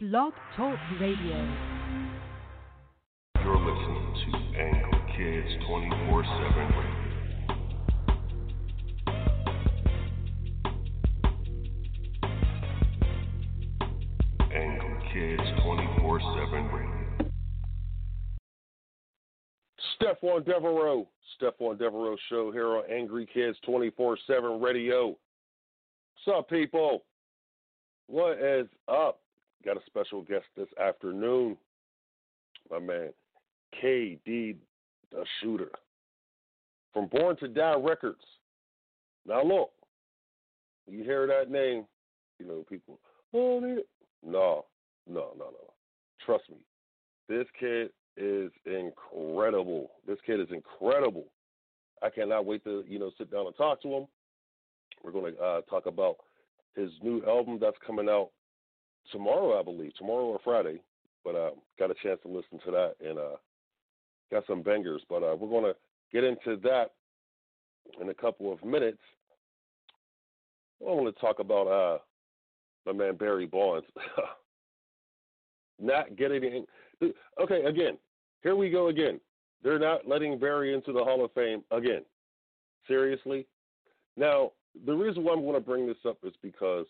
Blog 0.00 0.32
Talk 0.56 0.78
Radio. 1.00 1.56
You're 3.42 3.58
listening 3.58 4.14
to 4.14 4.30
Angry 4.56 5.02
Kids 5.16 5.48
24 5.66 6.22
7 6.22 6.54
Radio. 6.78 6.98
Angry 14.54 14.98
Kids 15.12 15.42
24 15.64 16.20
7 16.20 16.52
Radio. 16.68 17.32
Stephon 20.00 20.46
Devereux, 20.46 21.08
Stephon 21.42 21.76
Devereux 21.76 22.16
Show 22.28 22.52
here 22.52 22.76
on 22.76 22.84
Angry 22.88 23.26
Kids 23.34 23.58
24 23.66 24.16
7 24.28 24.60
Radio. 24.60 25.18
What's 26.24 26.38
up, 26.38 26.48
people? 26.48 27.02
What 28.06 28.38
is 28.38 28.68
up? 28.86 29.18
Got 29.64 29.76
a 29.76 29.80
special 29.86 30.22
guest 30.22 30.44
this 30.56 30.68
afternoon. 30.80 31.56
My 32.70 32.78
man, 32.78 33.10
KD 33.82 34.56
the 35.10 35.24
Shooter 35.40 35.70
from 36.92 37.06
Born 37.06 37.36
to 37.38 37.48
Die 37.48 37.74
Records. 37.78 38.22
Now, 39.26 39.42
look, 39.42 39.70
you 40.86 41.02
hear 41.02 41.26
that 41.26 41.50
name, 41.50 41.86
you 42.38 42.46
know, 42.46 42.64
people, 42.68 42.98
oh, 43.34 43.60
no, 43.60 43.82
no, 44.24 44.64
no, 45.06 45.32
no. 45.38 45.72
Trust 46.24 46.44
me, 46.50 46.58
this 47.28 47.46
kid 47.58 47.90
is 48.16 48.50
incredible. 48.66 49.90
This 50.06 50.18
kid 50.26 50.40
is 50.40 50.48
incredible. 50.50 51.26
I 52.02 52.10
cannot 52.10 52.44
wait 52.44 52.64
to 52.64 52.84
you 52.86 52.98
know 52.98 53.10
sit 53.18 53.30
down 53.30 53.46
and 53.46 53.56
talk 53.56 53.82
to 53.82 53.88
him. 53.88 54.06
We're 55.02 55.12
going 55.12 55.34
to 55.34 55.40
uh, 55.40 55.60
talk 55.62 55.86
about 55.86 56.16
his 56.76 56.90
new 57.02 57.24
album 57.26 57.58
that's 57.60 57.76
coming 57.86 58.08
out 58.08 58.30
tomorrow, 59.12 59.58
I 59.58 59.62
believe, 59.62 59.94
tomorrow 59.96 60.24
or 60.24 60.40
Friday. 60.42 60.80
But 61.24 61.34
uh, 61.34 61.50
got 61.78 61.90
a 61.90 61.94
chance 62.02 62.20
to 62.22 62.28
listen 62.28 62.58
to 62.64 62.70
that 62.70 62.94
and 63.04 63.18
uh, 63.18 63.36
got 64.30 64.44
some 64.46 64.62
bangers. 64.62 65.02
But 65.08 65.22
uh, 65.22 65.36
we're 65.36 65.48
going 65.48 65.64
to 65.64 65.76
get 66.12 66.24
into 66.24 66.60
that 66.62 66.92
in 68.00 68.08
a 68.08 68.14
couple 68.14 68.52
of 68.52 68.64
minutes. 68.64 68.98
I 70.80 70.90
want 70.90 71.14
to 71.14 71.20
talk 71.20 71.40
about 71.40 71.66
uh, 71.66 71.98
my 72.86 72.92
man 72.92 73.16
Barry 73.16 73.46
Bonds. 73.46 73.86
not 75.80 76.16
getting 76.16 76.42
in. 76.44 77.12
Okay, 77.40 77.64
again, 77.64 77.98
here 78.42 78.56
we 78.56 78.70
go 78.70 78.88
again. 78.88 79.20
They're 79.62 79.78
not 79.78 80.06
letting 80.06 80.38
Barry 80.38 80.72
into 80.74 80.92
the 80.92 81.02
Hall 81.02 81.24
of 81.24 81.32
Fame 81.32 81.62
again. 81.70 82.02
Seriously? 82.86 83.46
Now, 84.16 84.52
the 84.86 84.94
reason 84.94 85.24
why 85.24 85.32
I'm 85.32 85.42
going 85.42 85.54
to 85.54 85.60
bring 85.60 85.86
this 85.86 85.96
up 86.06 86.18
is 86.24 86.32
because 86.42 86.86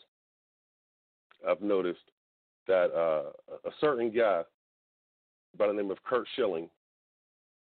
I've 1.46 1.60
noticed 1.60 2.00
that 2.66 2.92
uh, 2.94 3.30
a 3.66 3.70
certain 3.80 4.10
guy 4.10 4.42
by 5.56 5.66
the 5.66 5.72
name 5.72 5.90
of 5.90 6.02
Curt 6.04 6.26
Schilling 6.36 6.68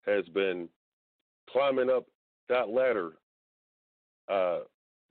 has 0.05 0.25
been 0.29 0.69
climbing 1.49 1.89
up 1.89 2.05
that 2.49 2.69
ladder. 2.69 3.13
Uh, 4.29 4.59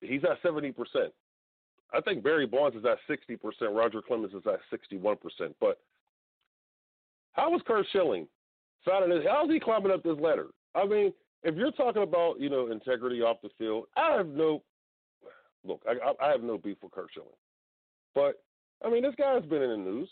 he's 0.01 0.23
at 0.25 0.43
70%. 0.43 0.75
I 1.95 2.01
think 2.01 2.23
Barry 2.23 2.47
Bonds 2.47 2.77
is 2.77 2.85
at 2.85 2.99
60%. 3.09 3.39
Roger 3.75 4.01
Clemens 4.01 4.33
is 4.33 4.43
at 4.47 4.61
61%. 4.73 5.19
But 5.61 5.79
how 7.33 7.55
is 7.55 7.63
Curt 7.67 7.87
Schilling 7.93 8.27
finding 8.85 9.11
this? 9.11 9.27
How 9.29 9.45
is 9.45 9.51
he 9.51 9.61
climbing 9.61 9.93
up 9.93 10.03
this 10.03 10.19
ladder? 10.19 10.49
I 10.75 10.87
mean, 10.87 11.13
if 11.43 11.57
you're 11.57 11.73
talking 11.73 12.03
about 12.03 12.41
you 12.41 12.49
know 12.49 12.71
integrity 12.71 13.21
off 13.21 13.39
the 13.43 13.51
field, 13.59 13.87
I 13.97 14.17
have 14.17 14.29
no 14.29 14.63
look. 15.65 15.83
I, 15.87 16.25
I 16.25 16.31
have 16.31 16.43
no 16.43 16.57
beef 16.57 16.77
with 16.83 16.93
Curt 16.93 17.09
Schilling, 17.13 17.29
but 18.15 18.43
I 18.85 18.91
mean 18.91 19.03
this 19.03 19.15
guy's 19.17 19.45
been 19.45 19.63
in 19.63 19.71
the 19.71 19.91
news. 19.91 20.09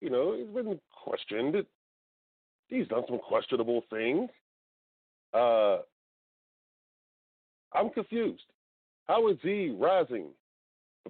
You 0.00 0.10
know, 0.10 0.36
he's 0.36 0.48
been 0.54 0.78
questioned. 0.90 1.56
He's 2.68 2.88
done 2.88 3.04
some 3.08 3.18
questionable 3.18 3.82
things. 3.90 4.28
Uh, 5.32 5.78
I'm 7.72 7.90
confused. 7.90 8.42
How 9.06 9.28
is 9.28 9.36
he 9.42 9.74
rising? 9.78 10.26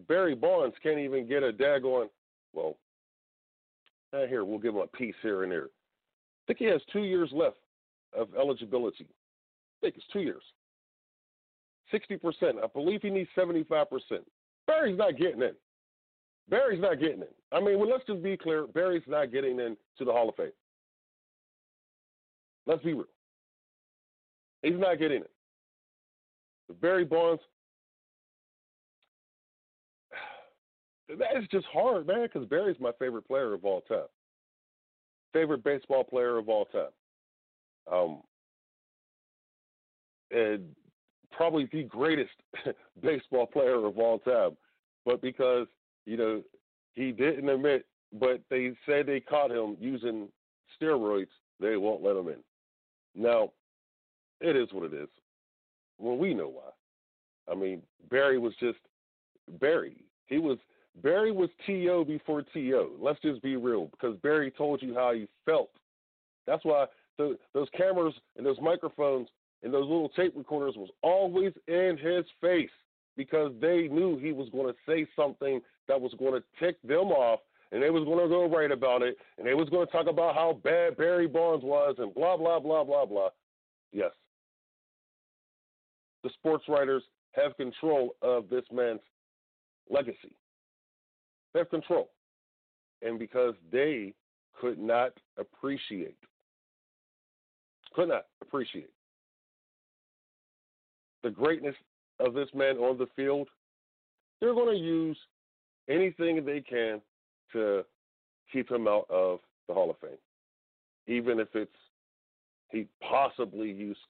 Barry 0.06 0.34
Bonds 0.34 0.76
can't 0.82 0.98
even 0.98 1.26
get 1.26 1.42
a 1.42 1.52
daggone. 1.52 2.08
Well, 2.52 2.76
here 4.28 4.44
we'll 4.44 4.58
give 4.58 4.74
him 4.74 4.80
a 4.80 4.86
piece 4.86 5.14
here 5.22 5.42
and 5.42 5.52
there. 5.52 5.64
I 5.64 6.42
think 6.46 6.58
he 6.58 6.66
has 6.66 6.80
two 6.92 7.02
years 7.02 7.30
left 7.32 7.56
of 8.16 8.28
eligibility. 8.34 9.06
I 9.08 9.86
think 9.86 9.96
it's 9.96 10.06
two 10.12 10.20
years. 10.20 10.42
60%. 11.92 12.62
I 12.62 12.66
believe 12.72 13.02
he 13.02 13.10
needs 13.10 13.28
75%. 13.36 13.86
Barry's 14.66 14.98
not 14.98 15.16
getting 15.16 15.42
in. 15.42 15.54
Barry's 16.48 16.80
not 16.80 17.00
getting 17.00 17.22
in. 17.22 17.26
I 17.52 17.60
mean, 17.60 17.78
well, 17.78 17.88
let's 17.88 18.04
just 18.06 18.22
be 18.22 18.36
clear. 18.36 18.66
Barry's 18.66 19.02
not 19.06 19.32
getting 19.32 19.58
in 19.58 19.76
to 19.98 20.04
the 20.04 20.12
Hall 20.12 20.28
of 20.28 20.36
Fame. 20.36 20.52
Let's 22.66 22.82
be 22.82 22.94
real. 22.94 23.06
He's 24.62 24.78
not 24.78 24.98
getting 24.98 25.22
it. 25.22 25.30
Barry 26.80 27.04
Bonds, 27.04 27.42
that 31.08 31.36
is 31.40 31.48
just 31.50 31.66
hard, 31.72 32.06
man, 32.06 32.22
because 32.22 32.48
Barry's 32.48 32.76
my 32.80 32.90
favorite 32.98 33.26
player 33.26 33.52
of 33.54 33.64
all 33.64 33.82
time. 33.82 34.06
Favorite 35.32 35.62
baseball 35.62 36.04
player 36.04 36.38
of 36.38 36.48
all 36.48 36.64
time. 36.66 36.88
Um, 37.92 38.22
and 40.30 40.64
probably 41.30 41.68
the 41.72 41.84
greatest 41.84 42.30
baseball 43.02 43.46
player 43.46 43.84
of 43.84 43.98
all 43.98 44.18
time. 44.20 44.56
But 45.04 45.22
because, 45.22 45.68
you 46.06 46.16
know, 46.16 46.42
he 46.94 47.12
didn't 47.12 47.48
admit, 47.48 47.84
but 48.12 48.40
they 48.48 48.72
said 48.86 49.06
they 49.06 49.20
caught 49.20 49.50
him 49.50 49.76
using 49.78 50.28
steroids, 50.80 51.26
they 51.60 51.76
won't 51.76 52.02
let 52.02 52.16
him 52.16 52.28
in. 52.28 52.42
Now, 53.14 53.50
it 54.40 54.56
is 54.56 54.68
what 54.72 54.92
it 54.92 54.94
is. 54.94 55.08
Well, 55.98 56.16
we 56.16 56.34
know 56.34 56.48
why. 56.48 57.52
I 57.52 57.54
mean, 57.54 57.82
Barry 58.10 58.38
was 58.38 58.54
just 58.60 58.78
Barry. 59.60 60.04
He 60.26 60.38
was 60.38 60.58
Barry 61.02 61.30
was 61.30 61.50
T.O. 61.66 62.04
before 62.04 62.42
T.O. 62.42 62.92
Let's 62.98 63.20
just 63.20 63.42
be 63.42 63.56
real, 63.56 63.86
because 63.86 64.16
Barry 64.22 64.50
told 64.50 64.80
you 64.80 64.94
how 64.94 65.12
he 65.12 65.28
felt. 65.44 65.70
That's 66.46 66.64
why 66.64 66.86
the, 67.18 67.36
those 67.52 67.68
cameras 67.76 68.14
and 68.36 68.46
those 68.46 68.60
microphones 68.62 69.28
and 69.62 69.72
those 69.72 69.82
little 69.82 70.08
tape 70.10 70.32
recorders 70.36 70.74
was 70.76 70.88
always 71.02 71.52
in 71.68 71.98
his 72.00 72.24
face 72.40 72.70
because 73.16 73.52
they 73.60 73.88
knew 73.88 74.18
he 74.18 74.32
was 74.32 74.48
going 74.50 74.66
to 74.66 74.74
say 74.86 75.06
something 75.16 75.60
that 75.88 76.00
was 76.00 76.12
going 76.18 76.34
to 76.34 76.42
tick 76.64 76.80
them 76.82 77.10
off 77.10 77.40
and 77.72 77.82
they 77.82 77.90
was 77.90 78.04
going 78.04 78.22
to 78.22 78.28
go 78.28 78.48
right 78.48 78.70
about 78.70 79.02
it 79.02 79.16
and 79.38 79.46
they 79.46 79.54
was 79.54 79.68
going 79.68 79.86
to 79.86 79.92
talk 79.92 80.06
about 80.06 80.34
how 80.34 80.58
bad 80.64 80.96
Barry 80.96 81.26
Bonds 81.26 81.64
was 81.64 81.96
and 81.98 82.14
blah 82.14 82.36
blah 82.36 82.60
blah 82.60 82.84
blah 82.84 83.04
blah. 83.04 83.28
Yes. 83.92 84.12
The 86.22 86.30
sports 86.30 86.64
writers 86.68 87.02
have 87.32 87.56
control 87.56 88.16
of 88.22 88.48
this 88.48 88.64
man's 88.72 89.00
legacy. 89.90 90.34
They 91.52 91.60
have 91.60 91.70
control. 91.70 92.10
And 93.02 93.18
because 93.18 93.54
they 93.70 94.14
could 94.60 94.78
not 94.78 95.12
appreciate 95.38 96.16
could 97.94 98.08
not 98.08 98.26
appreciate 98.42 98.90
the 101.22 101.30
greatness 101.30 101.74
of 102.20 102.34
this 102.34 102.48
man 102.54 102.76
on 102.76 102.98
the 102.98 103.08
field, 103.16 103.48
they're 104.40 104.54
going 104.54 104.76
to 104.76 104.80
use 104.80 105.16
anything 105.88 106.44
they 106.44 106.60
can 106.60 107.00
to 107.52 107.84
keep 108.52 108.70
him 108.70 108.86
out 108.88 109.06
of 109.10 109.40
the 109.68 109.74
Hall 109.74 109.90
of 109.90 109.98
Fame, 109.98 110.18
even 111.06 111.40
if 111.40 111.48
it's 111.54 111.70
he 112.70 112.86
possibly 113.00 113.70
used 113.70 114.00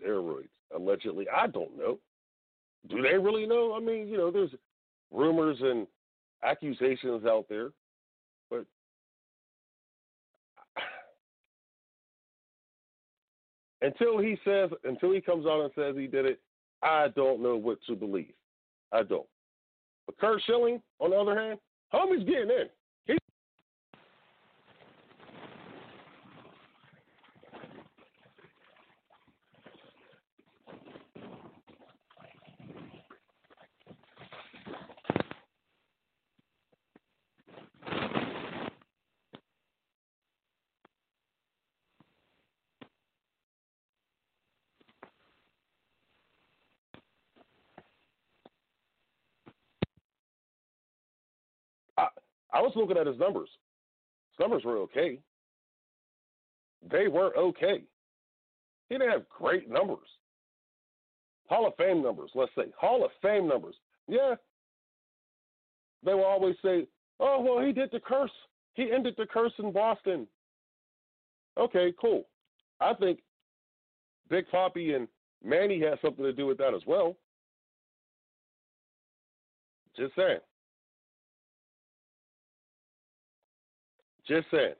steroids 0.00 0.48
allegedly. 0.74 1.26
I 1.34 1.46
don't 1.46 1.76
know. 1.76 1.98
Do 2.88 3.00
they 3.00 3.16
really 3.16 3.46
know? 3.46 3.74
I 3.74 3.80
mean, 3.80 4.08
you 4.08 4.16
know, 4.16 4.30
there's 4.30 4.50
rumors 5.10 5.58
and 5.60 5.86
accusations 6.44 7.24
out 7.24 7.46
there, 7.48 7.70
but 8.50 8.66
until 13.82 14.18
he 14.18 14.36
says, 14.44 14.70
until 14.84 15.12
he 15.12 15.20
comes 15.20 15.46
out 15.46 15.62
and 15.62 15.70
says 15.74 15.94
he 15.96 16.06
did 16.06 16.26
it, 16.26 16.40
I 16.82 17.08
don't 17.14 17.40
know 17.42 17.56
what 17.56 17.78
to 17.86 17.94
believe. 17.94 18.34
I 18.92 19.04
don't. 19.04 19.26
Curt 20.20 20.42
Schilling, 20.46 20.82
on 20.98 21.10
the 21.10 21.16
other 21.16 21.38
hand, 21.38 21.58
homie's 21.92 22.24
getting 22.24 22.50
in. 22.50 22.68
He 23.06 23.16
I, 52.52 52.60
was 52.60 52.72
looking 52.76 52.96
at 52.96 53.06
his 53.06 53.18
numbers. 53.18 53.48
His 54.32 54.40
numbers 54.40 54.64
were 54.64 54.78
okay. 54.78 55.18
They 56.90 57.08
were 57.08 57.36
okay. 57.36 57.82
He 58.88 58.98
didn't 58.98 59.10
have 59.10 59.28
great 59.28 59.70
numbers. 59.70 60.08
Hall 61.48 61.66
of 61.66 61.74
Fame 61.76 62.02
numbers, 62.02 62.30
let's 62.34 62.52
say. 62.56 62.72
Hall 62.78 63.04
of 63.04 63.10
Fame 63.20 63.48
numbers. 63.48 63.74
Yeah. 64.08 64.34
They 66.04 66.14
will 66.14 66.24
always 66.24 66.56
say, 66.64 66.86
oh, 67.20 67.40
well, 67.40 67.64
he 67.64 67.72
did 67.72 67.90
the 67.92 68.00
curse. 68.00 68.30
He 68.74 68.90
ended 68.92 69.14
the 69.16 69.26
curse 69.26 69.52
in 69.58 69.72
Boston. 69.72 70.26
Okay, 71.58 71.92
cool. 72.00 72.26
I 72.80 72.94
think 72.94 73.20
Big 74.28 74.46
Papi 74.52 74.96
and 74.96 75.06
Manny 75.44 75.80
has 75.80 75.98
something 76.02 76.24
to 76.24 76.32
do 76.32 76.46
with 76.46 76.58
that 76.58 76.74
as 76.74 76.82
well. 76.86 77.16
Just 79.96 80.14
saying. 80.16 80.38
Just 84.26 84.46
saying. 84.50 84.74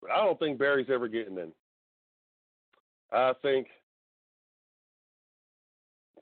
But 0.00 0.10
I 0.12 0.24
don't 0.24 0.38
think 0.38 0.58
Barry's 0.58 0.86
ever 0.92 1.08
getting 1.08 1.38
in. 1.38 1.52
I 3.12 3.32
think 3.42 3.66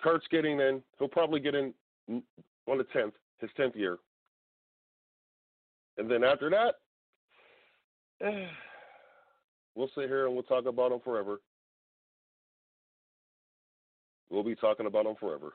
Curt's 0.03 0.27
getting 0.31 0.61
in. 0.61 0.83
He'll 0.99 1.09
probably 1.09 1.41
get 1.41 1.55
in 1.55 1.73
on 2.09 2.79
the 2.79 2.85
10th, 2.85 3.13
his 3.41 3.51
10th 3.59 3.77
year. 3.77 3.99
And 5.99 6.11
then 6.11 6.25
after 6.25 6.51
that, 6.51 6.75
we'll 9.75 9.91
sit 9.95 10.09
here 10.09 10.27
and 10.27 10.35
we'll 10.35 10.43
talk 10.45 10.67
about 10.67 10.93
him 10.93 11.01
forever. 11.05 11.41
We'll 14.31 14.43
be 14.43 14.55
talking 14.55 14.87
about 14.87 15.05
them 15.05 15.15
forever. 15.19 15.53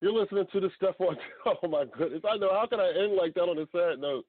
You're 0.00 0.12
listening 0.12 0.46
to 0.52 0.60
the 0.60 0.70
stuff 0.76 0.96
on. 1.00 1.16
Oh 1.46 1.68
my 1.68 1.84
goodness! 1.96 2.22
I 2.28 2.36
know. 2.36 2.50
How 2.52 2.66
can 2.66 2.80
I 2.80 2.92
end 3.04 3.14
like 3.14 3.34
that 3.34 3.42
on 3.42 3.58
a 3.58 3.66
sad 3.72 4.00
note? 4.00 4.24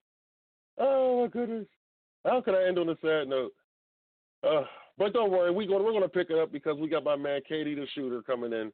Oh 0.78 1.24
my 1.24 1.28
goodness! 1.28 1.68
How 2.26 2.42
can 2.42 2.56
I 2.56 2.68
end 2.68 2.80
on 2.80 2.90
a 2.90 2.96
sad 3.02 3.28
note? 3.28 3.54
Uh, 4.48 4.64
but 4.98 5.14
don't 5.14 5.32
worry, 5.32 5.52
we 5.52 5.66
going 5.66 5.84
we're 5.84 5.94
gonna 5.94 6.08
pick 6.08 6.30
it 6.30 6.38
up 6.38 6.52
because 6.52 6.78
we 6.78 6.88
got 6.88 7.04
my 7.04 7.16
man 7.16 7.42
KD 7.50 7.76
the 7.76 7.88
shooter 7.96 8.22
coming 8.22 8.54
in, 8.54 8.72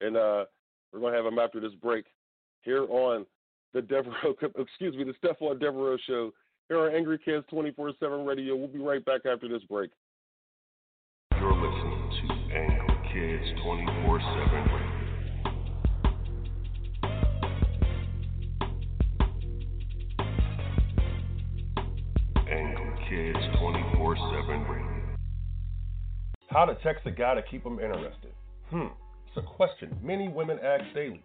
and 0.00 0.16
uh, 0.16 0.44
we're 0.92 1.00
gonna 1.00 1.16
have 1.16 1.26
him 1.26 1.38
after 1.38 1.60
this 1.60 1.74
break 1.80 2.04
here 2.62 2.86
on 2.88 3.24
the 3.72 3.82
Devereux, 3.82 4.34
excuse 4.58 4.94
me, 4.96 5.04
the 5.04 5.14
Stephon 5.22 5.58
Devereux 5.58 5.98
show 6.06 6.32
here 6.68 6.78
on 6.78 6.94
Angry 6.94 7.18
Kids 7.18 7.44
24/7 7.52 8.26
Radio. 8.26 8.56
We'll 8.56 8.68
be 8.68 8.78
right 8.78 9.04
back 9.04 9.22
after 9.26 9.48
this 9.48 9.62
break. 9.64 9.90
Kids 13.34 13.50
24/7 13.64 14.68
Angry 22.48 22.92
Kids 23.08 23.38
24/7 23.58 25.16
How 26.48 26.64
to 26.64 26.76
text 26.76 27.06
a 27.06 27.10
guy 27.10 27.34
to 27.34 27.42
keep 27.42 27.64
him 27.64 27.80
interested? 27.80 28.30
Hmm, 28.70 28.86
it's 29.26 29.36
a 29.36 29.42
question 29.42 29.98
many 30.00 30.28
women 30.28 30.60
ask 30.60 30.84
daily. 30.94 31.24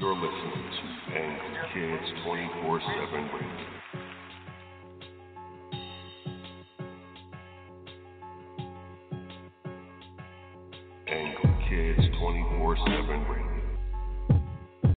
You're 0.00 0.14
listening 0.14 0.30
to 0.30 1.18
Angry 1.18 1.58
Kids 1.74 2.06
24/7 2.24 3.32
Radio. 3.34 3.66
Angry 11.08 11.52
Kids 11.68 12.08
24/7 12.16 13.26
Radio. 13.28 13.58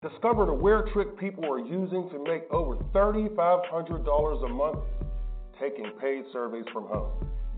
Discover 0.04 0.46
the 0.46 0.54
weird 0.54 0.92
trick 0.92 1.18
people 1.18 1.52
are 1.52 1.58
using 1.58 2.08
to 2.12 2.20
make 2.20 2.44
over 2.54 2.76
$3,500 2.94 4.44
a 4.44 4.50
month 4.50 4.80
taking 5.60 5.90
paid 6.00 6.26
surveys 6.32 6.68
from 6.72 6.86
home. 6.86 7.12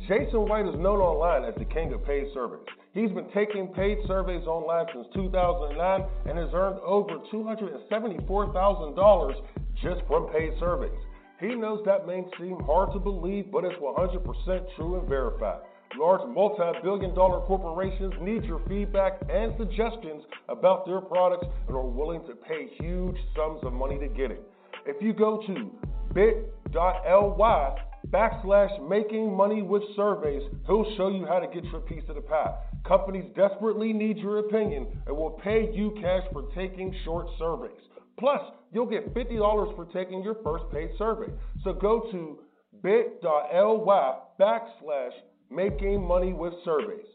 Jason 0.08 0.48
White 0.50 0.68
is 0.68 0.76
known 0.76 1.00
online 1.00 1.46
as 1.48 1.56
the 1.56 1.64
king 1.64 1.94
of 1.94 2.04
paid 2.06 2.28
surveys. 2.34 2.68
He's 2.94 3.12
been 3.12 3.30
taking 3.34 3.70
paid 3.70 4.00
surveys 4.06 4.46
online 4.46 4.88
since 4.94 5.08
2009 5.14 6.04
and 6.26 6.38
has 6.38 6.50
earned 6.54 6.82
over 6.84 7.20
$274,000 7.32 9.34
just 9.82 10.02
from 10.08 10.28
paid 10.28 10.52
surveys. 10.60 10.92
He 11.40 11.56
knows 11.56 11.86
that 11.86 12.06
may 12.06 12.26
seem 12.38 12.60
hard 12.66 12.92
to 12.92 13.00
believe, 13.00 13.50
but 13.50 13.64
it's 13.64 13.80
100% 13.80 14.76
true 14.76 15.00
and 15.00 15.08
verified. 15.08 15.62
Large 15.98 16.28
multi 16.28 16.80
billion 16.84 17.16
dollar 17.16 17.40
corporations 17.42 18.14
need 18.20 18.44
your 18.44 18.60
feedback 18.68 19.22
and 19.32 19.54
suggestions 19.58 20.26
about 20.50 20.86
their 20.86 21.00
products 21.00 21.48
and 21.68 21.78
are 21.78 21.86
willing 21.86 22.28
to 22.28 22.36
pay 22.36 22.68
huge 22.78 23.16
sums 23.38 23.64
of 23.64 23.72
money 23.72 23.98
to 24.00 24.10
get 24.10 24.32
it. 24.32 24.44
If 24.86 25.02
you 25.02 25.14
go 25.14 25.42
to 25.48 25.72
bit.ly 26.14 27.78
backslash 28.08 28.88
making 28.88 29.36
money 29.36 29.62
with 29.62 29.84
surveys, 29.96 30.44
he'll 30.68 30.96
show 30.98 31.10
you 31.10 31.26
how 31.26 31.40
to 31.40 31.48
get 31.48 31.64
your 31.66 31.82
piece 31.82 32.04
of 32.10 32.16
the 32.16 32.22
pie. 32.22 32.54
Companies 32.86 33.26
desperately 33.36 33.94
need 33.94 34.18
your 34.18 34.40
opinion 34.40 34.88
and 35.08 35.16
will 35.16 35.32
pay 35.32 35.72
you 35.74 35.96
cash 36.02 36.24
for 36.32 36.44
taking 36.56 36.96
short 37.04 37.28
surveys. 37.40 37.72
Plus, 38.20 38.42
you'll 38.72 38.86
get 38.86 39.14
$50 39.14 39.76
for 39.76 39.86
taking 39.94 40.24
your 40.24 40.36
first 40.44 40.66
paid 40.72 40.90
survey. 40.98 41.32
So 41.64 41.74
go 41.74 42.08
to 42.12 42.40
bit.ly 42.82 44.18
backslash 44.40 45.12
making 45.50 46.06
money 46.06 46.34
with 46.34 46.54
surveys. 46.66 47.06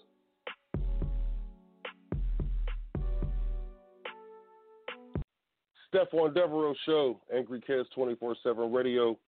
Stephon 5.93 6.35
Devereux 6.35 6.75
Show, 6.85 7.21
Angry 7.35 7.61
Kids 7.67 7.89
24 7.95 8.37
7 8.43 8.73
Radio. 8.73 9.19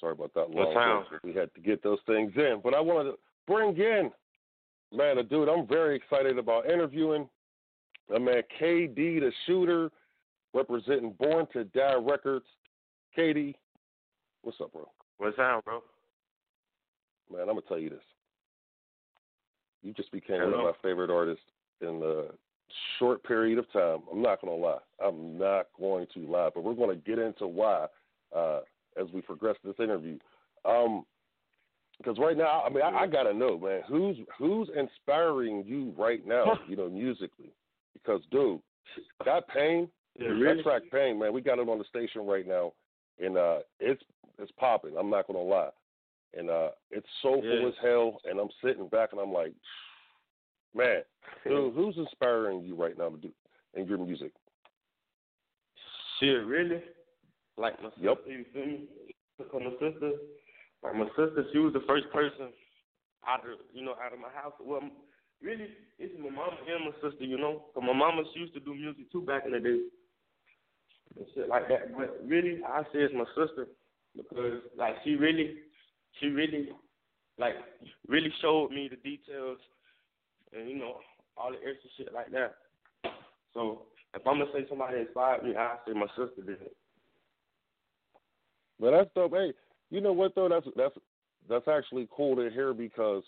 Sorry 0.00 0.12
about 0.12 0.32
that 0.34 0.50
long. 0.50 0.72
We 1.24 1.34
had 1.34 1.52
to 1.54 1.60
get 1.60 1.82
those 1.82 1.98
things 2.06 2.32
in. 2.36 2.60
But 2.62 2.74
I 2.74 2.80
wanted 2.80 3.12
to 3.12 3.18
bring 3.46 3.76
in, 3.76 4.10
man, 4.92 5.18
a 5.18 5.22
dude 5.22 5.48
I'm 5.48 5.66
very 5.66 5.96
excited 5.96 6.38
about 6.38 6.66
interviewing. 6.66 7.28
A 8.14 8.18
man, 8.18 8.42
KD 8.60 9.20
the 9.20 9.32
Shooter, 9.46 9.90
representing 10.54 11.12
Born 11.18 11.46
to 11.52 11.64
Die 11.64 11.94
Records. 12.00 12.46
KD, 13.16 13.54
what's 14.42 14.60
up, 14.60 14.72
bro? 14.72 14.88
What's 15.18 15.38
up, 15.38 15.64
bro? 15.64 15.82
Man, 17.30 17.42
I'm 17.42 17.48
gonna 17.48 17.62
tell 17.62 17.78
you 17.78 17.90
this. 17.90 17.98
You 19.82 19.92
just 19.92 20.10
became 20.12 20.40
one 20.40 20.54
of 20.54 20.60
my 20.60 20.72
favorite 20.82 21.10
artists 21.10 21.44
in 21.80 22.02
a 22.02 22.32
short 22.98 23.22
period 23.24 23.58
of 23.58 23.70
time. 23.72 24.00
I'm 24.10 24.22
not 24.22 24.40
gonna 24.40 24.56
lie. 24.56 24.78
I'm 25.04 25.38
not 25.38 25.66
going 25.78 26.06
to 26.14 26.20
lie, 26.20 26.50
but 26.54 26.64
we're 26.64 26.74
gonna 26.74 26.96
get 26.96 27.18
into 27.18 27.46
why 27.46 27.86
uh, 28.34 28.60
as 29.00 29.06
we 29.12 29.20
progress 29.20 29.56
this 29.64 29.74
interview. 29.78 30.18
Um, 30.64 31.04
because 31.98 32.16
right 32.18 32.36
now, 32.36 32.62
I 32.64 32.68
mean, 32.70 32.82
I, 32.82 32.90
I 32.90 33.06
gotta 33.06 33.34
know, 33.34 33.58
man, 33.58 33.82
who's 33.88 34.16
who's 34.38 34.70
inspiring 34.76 35.64
you 35.66 35.92
right 35.98 36.24
now? 36.26 36.58
You 36.68 36.76
know, 36.76 36.88
musically, 36.88 37.50
because 37.92 38.20
dude, 38.30 38.60
that 39.24 39.48
pain, 39.48 39.88
Yeah, 40.18 40.28
really? 40.28 40.56
that 40.58 40.62
track 40.62 40.82
pain, 40.92 41.18
man, 41.18 41.32
we 41.32 41.40
got 41.40 41.58
it 41.58 41.68
on 41.68 41.78
the 41.78 41.84
station 41.84 42.24
right 42.24 42.46
now, 42.46 42.72
and 43.18 43.36
uh, 43.36 43.58
it's 43.80 44.02
it's 44.38 44.52
popping. 44.58 44.94
I'm 44.96 45.10
not 45.10 45.26
gonna 45.26 45.40
lie, 45.40 45.70
and 46.36 46.48
uh, 46.48 46.68
it's 46.92 47.06
soulful 47.20 47.62
Yeah. 47.62 47.68
as 47.68 47.74
hell. 47.82 48.20
And 48.24 48.38
I'm 48.38 48.50
sitting 48.64 48.86
back 48.88 49.08
and 49.10 49.20
I'm 49.20 49.32
like, 49.32 49.52
man, 50.76 51.02
dude, 51.44 51.74
who's 51.74 51.96
inspiring 51.96 52.62
you 52.62 52.76
right 52.76 52.96
now 52.96 53.08
to 53.08 53.16
do 53.16 53.30
in 53.74 53.88
your 53.88 53.98
music? 53.98 54.30
Shit, 56.20 56.44
really? 56.46 56.82
Like 57.58 57.82
my 57.82 57.90
Yep. 57.98 58.18
sister, 58.18 58.32
you 58.32 58.44
feel 58.54 58.66
me? 58.66 58.88
Because 59.36 59.62
my 59.62 59.72
sister, 59.82 60.12
like 60.82 60.94
my 60.94 61.08
sister, 61.08 61.44
she 61.52 61.58
was 61.58 61.72
the 61.72 61.80
first 61.80 62.08
person 62.10 62.52
out 63.26 63.40
of 63.40 63.58
you 63.72 63.82
know 63.84 63.94
out 63.98 64.12
of 64.12 64.20
my 64.20 64.30
house. 64.30 64.54
Well, 64.60 64.80
really, 65.42 65.68
it's 65.98 66.14
my 66.18 66.30
mama 66.30 66.56
and 66.66 66.84
my 66.86 66.92
sister, 67.02 67.24
you 67.24 67.36
know. 67.36 67.64
Cause 67.74 67.82
my 67.84 67.92
mama 67.92 68.22
she 68.32 68.40
used 68.40 68.54
to 68.54 68.60
do 68.60 68.74
music 68.74 69.10
too 69.10 69.22
back 69.22 69.44
in 69.44 69.52
the 69.52 69.60
day 69.60 69.80
and 71.16 71.26
shit 71.34 71.48
like 71.48 71.68
that. 71.68 71.96
But 71.96 72.22
really, 72.24 72.60
I 72.64 72.82
say 72.92 73.02
it's 73.02 73.14
my 73.14 73.26
sister 73.34 73.66
because 74.16 74.62
like 74.76 74.94
she 75.02 75.16
really, 75.16 75.56
she 76.20 76.28
really, 76.28 76.70
like 77.38 77.54
really 78.06 78.32
showed 78.40 78.70
me 78.70 78.88
the 78.88 78.96
details 78.96 79.58
and 80.52 80.68
you 80.70 80.78
know 80.78 80.98
all 81.36 81.50
the 81.50 81.58
extra 81.58 81.90
shit 81.96 82.14
like 82.14 82.30
that. 82.30 82.54
So 83.52 83.82
if 84.14 84.24
I'm 84.26 84.38
gonna 84.38 84.50
say 84.52 84.64
somebody 84.68 85.00
inspired 85.00 85.42
me, 85.42 85.56
I 85.56 85.76
say 85.86 85.92
my 85.92 86.06
sister 86.16 86.42
did. 86.46 86.70
But 88.80 88.92
that's 88.92 89.10
dope. 89.14 89.32
Hey, 89.34 89.52
you 89.90 90.00
know 90.00 90.12
what 90.12 90.34
though? 90.34 90.48
That's 90.48 90.66
that's 90.76 90.94
that's 91.48 91.68
actually 91.68 92.08
cool 92.14 92.36
to 92.36 92.50
hear 92.50 92.74
because 92.74 93.22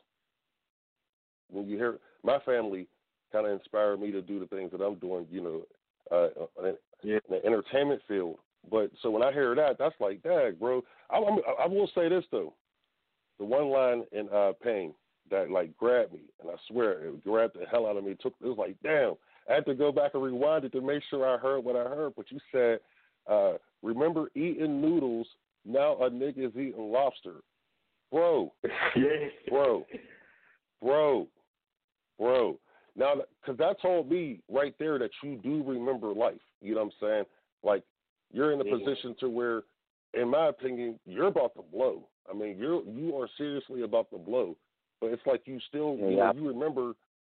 when 1.51 1.67
you 1.67 1.77
hear 1.77 1.99
my 2.23 2.39
family 2.41 2.87
kind 3.33 3.47
of 3.47 3.53
inspired 3.53 4.01
me 4.01 4.11
to 4.13 4.23
do 4.23 4.39
the 4.39 4.47
things 4.47 4.71
that 4.73 4.83
I'm 4.83 4.97
doing. 4.97 5.27
You 5.31 5.43
know, 5.43 5.63
uh, 6.11 6.67
in, 6.67 6.77
Yeah. 7.03 7.19
in 7.29 7.37
the 7.37 7.47
entertainment 7.47 8.03
field. 8.09 8.39
But 8.71 8.91
so 9.01 9.11
when 9.11 9.23
I 9.23 9.33
hear 9.33 9.55
that, 9.55 9.79
that's 9.79 9.95
like, 10.01 10.23
dang, 10.23 10.57
bro. 10.57 10.83
I, 11.09 11.17
I'm, 11.17 11.39
I 11.59 11.67
will 11.67 11.91
say 11.95 12.09
this 12.09 12.25
though, 12.31 12.53
the 13.39 13.45
one 13.45 13.69
line 13.69 14.05
in 14.13 14.29
uh, 14.29 14.53
Pain 14.63 14.93
that 15.31 15.51
like 15.51 15.77
grabbed 15.77 16.13
me, 16.13 16.21
and 16.41 16.51
I 16.51 16.55
swear 16.69 17.05
it 17.05 17.25
grabbed 17.25 17.59
the 17.59 17.67
hell 17.71 17.87
out 17.87 17.97
of 17.97 18.05
me. 18.05 18.13
It 18.13 18.21
took 18.21 18.35
it 18.43 18.47
was 18.47 18.59
like, 18.59 18.77
damn. 18.83 19.15
I 19.49 19.55
had 19.55 19.67
to 19.67 19.75
go 19.75 19.91
back 19.91 20.13
and 20.15 20.23
rewind 20.23 20.65
it 20.65 20.73
to 20.73 20.81
make 20.81 21.03
sure 21.09 21.27
I 21.27 21.39
heard 21.39 21.65
what 21.65 21.75
I 21.75 21.89
heard. 21.89 22.13
But 22.17 22.31
you 22.31 22.39
said, 22.53 22.79
uh, 23.31 23.53
remember 23.83 24.31
eating 24.35 24.81
noodles. 24.81 25.27
Now 25.65 25.93
a 26.03 26.11
nigga 26.11 26.49
is 26.49 26.57
eating 26.57 26.91
lobster, 26.91 27.37
bro, 28.11 28.53
yeah. 28.97 29.29
bro, 29.49 29.87
bro, 30.83 31.27
bro. 32.19 32.59
Now, 32.97 33.15
because 33.41 33.59
that 33.59 33.81
told 33.81 34.11
me 34.11 34.41
right 34.51 34.75
there 34.79 34.99
that 34.99 35.11
you 35.23 35.37
do 35.43 35.63
remember 35.65 36.13
life. 36.13 36.41
You 36.61 36.75
know 36.75 36.85
what 36.85 36.93
I'm 37.03 37.09
saying? 37.09 37.25
Like 37.63 37.85
you're 38.33 38.53
in 38.53 38.61
a 38.61 38.65
Yeah. 38.65 38.79
position 38.79 39.15
to 39.21 39.29
where, 39.29 39.63
in 40.15 40.29
my 40.29 40.49
opinion, 40.49 40.99
you're 41.07 41.27
about 41.29 41.55
to 41.57 41.63
blow. 41.63 42.09
I 42.29 42.35
mean, 42.35 42.57
you're 42.59 42.83
you 42.85 43.17
are 43.19 43.29
seriously 43.37 43.83
about 43.83 44.11
to 44.11 44.19
blow. 44.19 44.57
But 45.01 45.11
it's 45.13 45.27
like 45.27 45.43
you 45.47 45.59
still, 45.69 45.97
you 45.99 46.17
know, 46.17 46.33
you 46.35 46.47
remember, 46.47 46.93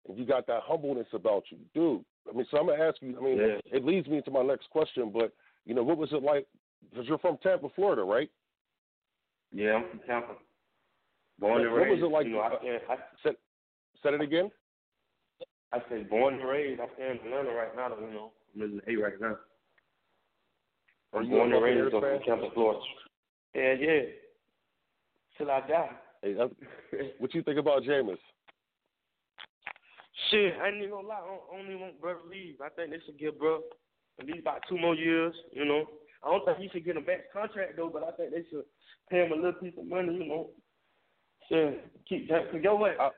and 0.08 0.18
you 0.18 0.26
got 0.26 0.48
that 0.48 0.64
humbleness 0.64 1.08
about 1.14 1.44
you, 1.50 1.58
dude. 1.74 2.04
I 2.30 2.36
mean, 2.36 2.46
so 2.52 2.58
I'm 2.58 2.68
gonna 2.68 2.84
ask 2.84 3.02
you. 3.02 3.18
I 3.18 3.22
mean, 3.22 3.38
Yeah. 3.38 3.60
it 3.66 3.86
leads 3.86 4.08
me 4.08 4.22
to 4.22 4.32
my 4.32 4.44
next 4.44 4.70
question. 4.70 5.12
But 5.12 5.34
you 5.66 5.74
know, 5.74 5.84
what 5.84 5.98
was 5.98 6.12
it 6.12 6.24
like? 6.24 6.48
Because 6.90 7.08
you're 7.08 7.18
from 7.20 7.38
Tampa, 7.42 7.68
Florida, 7.76 8.04
right? 8.04 8.30
Yeah, 9.52 9.76
I'm 9.76 9.90
from 9.90 10.00
Tampa. 10.08 10.34
Born 11.40 11.62
and 11.66 11.72
What 11.72 11.88
was 11.90 12.00
it 12.00 12.06
like- 12.12 12.26
You 12.28 12.34
know, 12.34 12.40
I. 12.40 12.94
I, 12.94 12.98
Said, 13.24 13.36
said 14.02 14.14
it 14.14 14.22
again. 14.22 14.52
I 15.72 15.80
said 15.90 16.10
born 16.10 16.36
and 16.36 16.48
raised. 16.48 16.80
I 16.82 16.86
stay 16.94 17.10
in 17.10 17.18
Atlanta 17.28 17.50
right 17.52 17.76
now. 17.76 17.90
You 18.00 18.14
know, 18.14 18.32
I'm 18.56 18.62
in 18.62 18.82
the 18.86 18.92
A 18.92 18.96
right 19.02 19.20
now. 19.20 19.38
Are 21.14 21.20
I'm 21.22 21.26
you 21.26 21.32
born 21.32 21.54
and 21.54 21.64
raised 21.64 21.94
in 21.94 22.22
Tampa, 22.26 22.50
Florida. 22.54 22.80
Yeah, 23.56 23.74
yeah. 23.74 24.02
Till 25.38 25.50
I 25.50 25.62
die. 25.68 25.90
Hey, 26.22 26.34
that's, 26.34 26.54
what 27.20 27.34
you 27.34 27.42
think 27.42 27.58
about 27.60 27.84
Jameis? 27.84 28.18
Shit, 30.30 30.54
I 30.62 30.68
ain't 30.68 30.78
even 30.78 30.92
gonna 30.92 31.08
lie. 31.08 31.16
I 31.16 31.26
don't, 31.28 31.42
I 31.52 31.58
don't 31.58 31.66
even 31.68 31.82
want 31.82 32.02
bro 32.02 32.14
to 32.20 32.30
leave. 32.30 32.56
I 32.64 32.70
think 32.70 32.92
they 32.92 33.00
should 33.06 33.18
give 33.20 33.38
bro 33.40 33.62
at 34.20 34.26
least 34.26 34.40
about 34.40 34.62
two 34.70 34.78
more 34.78 34.96
years. 34.96 35.34
You 35.52 35.66
know, 35.66 35.86
I 36.24 36.32
don't 36.32 36.46
think 36.46 36.58
he 36.60 36.70
should 36.70 36.86
get 36.86 36.98
a 36.98 37.02
max 37.02 37.24
contract 37.32 37.74
though, 37.78 37.90
but 37.92 38.04
I 38.04 38.12
think 38.12 38.32
they 38.32 38.46
should 38.50 38.66
pay 39.10 39.26
him 39.26 39.32
a 39.32 39.36
little 39.36 39.54
piece 39.54 39.74
of 39.78 39.88
money. 39.88 40.14
You 40.14 40.28
know, 40.28 40.50
shit, 41.50 41.86
keep. 42.08 42.30
Cause 42.30 42.46
yo, 42.62 42.76
what? 42.76 43.00
Uh, 43.00 43.10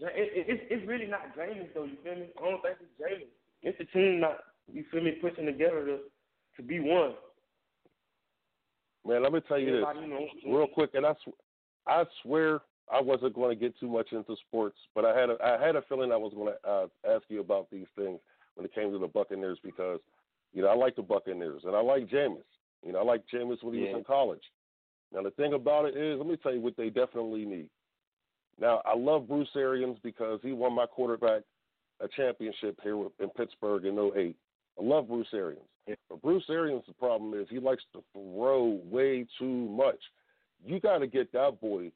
it, 0.00 0.30
it, 0.34 0.46
it's 0.48 0.62
it's 0.70 0.88
really 0.88 1.06
not 1.06 1.34
James 1.36 1.68
though. 1.74 1.84
You 1.84 1.96
feel 2.02 2.14
me? 2.14 2.28
I 2.38 2.50
don't 2.50 2.62
think 2.62 2.76
it's 2.80 2.98
James. 2.98 3.30
It's 3.62 3.78
the 3.78 3.84
team 3.86 4.20
not. 4.20 4.38
You 4.72 4.84
feel 4.90 5.02
me? 5.02 5.12
Pushing 5.20 5.46
together 5.46 5.84
to 5.86 5.98
to 6.56 6.62
be 6.62 6.80
one. 6.80 7.14
Man, 9.06 9.22
let 9.22 9.32
me 9.32 9.40
tell 9.48 9.58
you 9.58 9.72
this 9.72 9.84
you 10.02 10.08
know, 10.08 10.58
real 10.58 10.66
quick, 10.66 10.90
and 10.94 11.06
I, 11.06 11.14
sw- 11.14 11.40
I 11.86 12.04
swear 12.22 12.60
I 12.92 13.00
wasn't 13.00 13.34
going 13.34 13.56
to 13.56 13.60
get 13.60 13.78
too 13.78 13.88
much 13.88 14.12
into 14.12 14.36
sports, 14.46 14.76
but 14.94 15.04
I 15.04 15.18
had 15.18 15.30
a, 15.30 15.36
I 15.42 15.64
had 15.64 15.76
a 15.76 15.82
feeling 15.82 16.12
I 16.12 16.16
was 16.16 16.32
going 16.34 16.52
to 16.52 16.70
uh, 16.70 16.86
ask 17.08 17.24
you 17.28 17.40
about 17.40 17.70
these 17.70 17.86
things 17.96 18.20
when 18.54 18.66
it 18.66 18.74
came 18.74 18.92
to 18.92 18.98
the 18.98 19.06
Buccaneers 19.06 19.58
because, 19.64 20.00
you 20.52 20.62
know, 20.62 20.68
I 20.68 20.74
like 20.74 20.96
the 20.96 21.02
Buccaneers 21.02 21.62
and 21.64 21.74
I 21.76 21.80
like 21.80 22.08
Jameis. 22.08 22.42
You 22.84 22.92
know, 22.92 23.00
I 23.00 23.04
like 23.04 23.22
Jameis 23.32 23.62
when 23.62 23.74
he 23.74 23.80
Yeah. 23.80 23.92
was 23.92 23.98
in 23.98 24.04
college. 24.04 24.42
Now 25.12 25.22
the 25.22 25.30
thing 25.32 25.54
about 25.54 25.86
it 25.86 25.96
is, 25.96 26.18
let 26.18 26.26
me 26.26 26.36
tell 26.36 26.52
you 26.54 26.60
what 26.60 26.76
they 26.76 26.90
definitely 26.90 27.44
need. 27.44 27.68
Now 28.58 28.82
I 28.84 28.96
love 28.96 29.28
Bruce 29.28 29.54
Arians 29.56 29.98
because 30.02 30.40
he 30.42 30.52
won 30.52 30.72
my 30.74 30.86
quarterback 30.86 31.42
a 32.00 32.08
championship 32.08 32.78
here 32.82 32.96
in 33.18 33.28
Pittsburgh 33.36 33.84
in 33.84 33.98
08. 33.98 34.36
I 34.78 34.82
love 34.82 35.08
Bruce 35.08 35.28
Arians. 35.34 35.64
But 36.08 36.22
Bruce 36.22 36.44
Arians, 36.48 36.84
the 36.86 36.94
problem 36.94 37.34
is 37.34 37.46
he 37.50 37.58
likes 37.58 37.82
to 37.92 38.02
throw 38.12 38.80
way 38.84 39.26
too 39.38 39.68
much. 39.68 39.98
You 40.64 40.78
got 40.80 40.98
to 40.98 41.06
get 41.06 41.32
that 41.32 41.60
boy, 41.60 41.90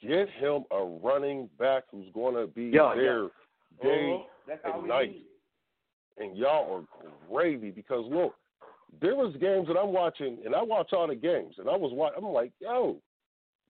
get 0.00 0.28
him 0.30 0.64
a 0.70 0.84
running 1.02 1.48
back 1.58 1.84
who's 1.90 2.12
going 2.12 2.34
to 2.34 2.46
be 2.46 2.64
Yeah, 2.66 2.94
there 2.94 3.28
day 3.82 4.14
Uh-huh. 4.14 4.24
That's 4.46 4.60
and 4.64 4.86
night. 4.86 5.10
need. 5.10 5.24
And 6.18 6.36
y'all 6.36 6.74
are 6.74 7.06
gravy 7.30 7.70
because 7.70 8.04
look, 8.10 8.34
there 9.00 9.14
was 9.16 9.34
games 9.40 9.68
that 9.68 9.78
I'm 9.78 9.92
watching, 9.92 10.38
and 10.44 10.54
I 10.54 10.62
watch 10.62 10.92
all 10.92 11.06
the 11.06 11.14
games, 11.14 11.54
and 11.58 11.68
I 11.68 11.76
was 11.76 11.92
watching. 11.92 12.24
I'm 12.24 12.32
like, 12.32 12.52
yo, 12.60 12.96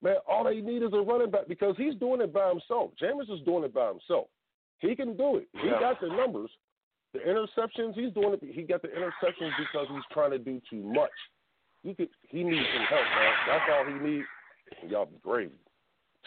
man, 0.01 0.15
all 0.27 0.43
they 0.45 0.61
need 0.61 0.81
is 0.83 0.93
a 0.93 1.01
running 1.01 1.29
back 1.31 1.47
because 1.47 1.75
he's 1.77 1.95
doing 1.95 2.21
it 2.21 2.33
by 2.33 2.49
himself. 2.49 2.91
Jameis 3.01 3.31
is 3.33 3.43
doing 3.45 3.63
it 3.65 3.73
by 3.73 3.87
himself. 3.89 4.27
He 4.79 4.95
can 4.95 5.17
do 5.17 5.37
it. 5.37 5.47
He 5.61 5.67
Yeah. 5.67 5.79
got 5.79 5.99
the 5.99 6.07
numbers. 6.07 6.49
The 7.11 7.19
interceptions, 7.19 7.95
he's 7.95 8.13
doing 8.13 8.33
it. 8.33 8.43
He 8.43 8.61
got 8.61 8.81
the 8.83 8.89
interceptions 8.89 9.51
because 9.57 9.87
he's 9.89 10.05
trying 10.11 10.31
to 10.31 10.37
do 10.39 10.61
too 10.69 10.83
much. 10.83 11.11
He 11.83 11.95
could. 11.95 12.09
He 12.29 12.43
needs 12.43 12.65
some 12.73 12.83
help, 12.83 13.01
man. 13.01 13.33
That's 13.47 13.71
all 13.71 13.85
he 13.85 13.93
needs. 13.93 14.27
Y'all 14.87 15.05
be 15.07 15.17
gravy. 15.23 15.55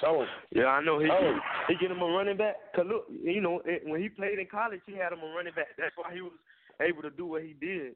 Tell 0.01 0.21
him. 0.23 0.27
Yeah, 0.51 0.67
I 0.67 0.83
know 0.83 0.99
he 0.99 1.09
Oh. 1.11 1.39
he 1.69 1.75
get 1.77 1.91
him 1.91 2.01
a 2.03 2.07
running 2.07 2.37
back. 2.37 2.57
Cause 2.75 2.87
look, 2.89 3.07
you 3.11 3.41
know, 3.41 3.61
it, 3.65 3.83
when 3.87 4.01
he 4.01 4.09
played 4.09 4.39
in 4.39 4.47
college, 4.47 4.81
he 4.87 4.93
had 4.95 5.13
him 5.13 5.21
a 5.23 5.35
running 5.37 5.53
back. 5.55 5.69
That's 5.79 5.97
why 5.97 6.13
he 6.15 6.21
was 6.23 6.33
able 6.81 7.03
to 7.03 7.11
do 7.11 7.27
what 7.27 7.43
he 7.43 7.55
did. 7.61 7.95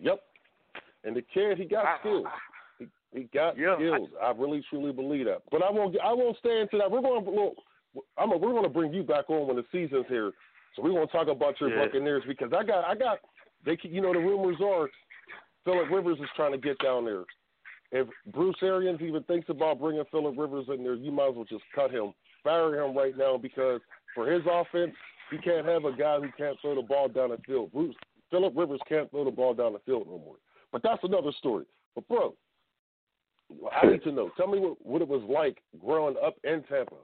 Yep. 0.00 0.20
And 1.04 1.16
the 1.16 1.22
kid, 1.32 1.58
he 1.58 1.64
got 1.64 1.86
I- 1.86 1.98
skills. 2.00 2.26
He, 2.78 2.86
he 3.14 3.22
got 3.32 3.56
Yeah, 3.56 3.76
skills. 3.76 4.08
I, 4.22 4.32
really 4.32 4.62
truly 4.68 4.92
believe 4.92 5.26
that. 5.26 5.42
But 5.50 5.62
I 5.62 5.70
won't. 5.70 5.96
I 6.04 6.12
won't 6.12 6.36
stay 6.38 6.60
into 6.60 6.76
that. 6.78 6.90
We're 6.90 7.00
going. 7.02 7.24
to 7.24 7.30
Look, 7.30 7.54
I'm. 8.18 8.32
A, 8.32 8.36
we're 8.36 8.52
going 8.52 8.64
to 8.64 8.68
bring 8.68 8.92
you 8.92 9.02
back 9.02 9.30
on 9.30 9.46
when 9.46 9.56
the 9.56 9.64
season's 9.72 10.06
here. 10.08 10.32
So 10.76 10.82
we're 10.82 10.90
going 10.92 11.06
to 11.06 11.12
talk 11.12 11.28
about 11.28 11.60
your 11.60 11.70
Yeah. 11.70 11.84
Buccaneers 11.86 12.22
because 12.26 12.52
I 12.56 12.62
got. 12.64 12.84
I 12.84 12.94
got. 12.94 13.18
They. 13.64 13.78
You 13.82 14.00
know 14.02 14.12
the 14.12 14.18
rumors 14.18 14.56
are, 14.62 14.88
Philip 15.64 15.90
Rivers 15.90 16.18
is 16.20 16.28
trying 16.36 16.52
to 16.52 16.58
get 16.58 16.78
down 16.78 17.04
there. 17.04 17.24
If 17.92 18.06
Bruce 18.32 18.56
Arians 18.62 19.00
even 19.02 19.22
thinks 19.24 19.48
about 19.48 19.80
bringing 19.80 20.04
Philip 20.10 20.36
Rivers 20.38 20.66
in 20.68 20.84
there, 20.84 20.94
you 20.94 21.10
might 21.10 21.30
as 21.30 21.34
well 21.34 21.44
just 21.44 21.64
cut 21.74 21.90
him, 21.90 22.12
fire 22.44 22.82
him 22.82 22.96
right 22.96 23.16
now 23.16 23.36
because 23.36 23.80
for 24.14 24.30
his 24.30 24.42
offense, 24.50 24.94
he 25.30 25.38
can't 25.38 25.66
have 25.66 25.84
a 25.84 25.92
guy 25.92 26.18
who 26.18 26.28
can't 26.36 26.56
throw 26.60 26.74
the 26.74 26.82
ball 26.82 27.08
down 27.08 27.30
the 27.30 27.38
field. 27.46 27.72
Bruce 27.72 27.96
Philip 28.30 28.52
Rivers 28.56 28.80
can't 28.88 29.10
throw 29.10 29.24
the 29.24 29.30
ball 29.30 29.54
down 29.54 29.72
the 29.72 29.80
field 29.80 30.06
no 30.06 30.18
more. 30.18 30.36
But 30.72 30.82
that's 30.82 31.02
another 31.02 31.32
story. 31.38 31.64
But 31.94 32.06
bro, 32.06 32.34
I 33.82 33.86
need 33.86 34.02
to 34.04 34.12
know. 34.12 34.30
Tell 34.36 34.46
me 34.46 34.60
what, 34.60 34.84
what 34.86 35.02
it 35.02 35.08
was 35.08 35.22
like 35.28 35.58
growing 35.84 36.16
up 36.24 36.36
in 36.44 36.62
Tampa. 36.68 36.94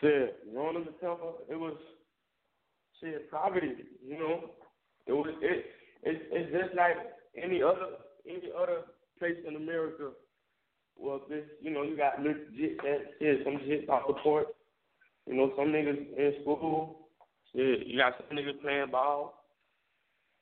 Shit, 0.00 0.52
growing 0.54 0.76
up 0.76 0.86
in 0.86 0.92
Tampa, 1.00 1.32
it 1.50 1.56
was 1.56 1.76
shit 3.00 3.30
poverty. 3.30 3.72
You 4.06 4.18
know, 4.18 4.50
it 5.06 5.12
was 5.12 5.34
it. 5.42 5.66
It's 6.02 6.22
it's 6.30 6.52
just 6.52 6.76
like 6.76 6.96
any 7.36 7.62
other 7.62 7.98
any 8.26 8.50
other 8.56 8.82
place 9.20 9.36
in 9.46 9.54
America. 9.54 10.10
Well, 10.98 11.20
this 11.28 11.44
you 11.62 11.70
know 11.70 11.82
you 11.82 11.96
got 11.96 12.20
legit 12.20 12.78
that 12.78 12.98
shit. 13.20 13.42
Some 13.44 13.60
shit 13.66 13.88
off 13.88 14.08
the 14.08 14.14
court. 14.14 14.48
You 15.26 15.36
know, 15.36 15.52
some 15.56 15.68
niggas 15.68 16.16
in 16.16 16.34
school. 16.42 17.08
Shit, 17.54 17.86
you 17.86 17.98
got 17.98 18.14
some 18.18 18.36
niggas 18.36 18.60
playing 18.60 18.90
ball. 18.90 19.44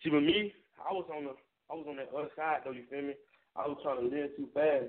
See, 0.02 0.10
with 0.10 0.22
me, 0.22 0.54
I 0.78 0.92
was 0.92 1.04
on 1.14 1.24
the 1.24 1.30
I 1.70 1.74
was 1.74 1.86
on 1.88 1.96
that 1.96 2.08
other 2.16 2.30
side 2.34 2.60
though. 2.64 2.70
You 2.70 2.84
feel 2.90 3.02
me? 3.02 3.14
I 3.56 3.66
was 3.66 3.78
trying 3.82 4.08
to 4.08 4.16
live 4.16 4.30
too 4.36 4.48
fast. 4.54 4.86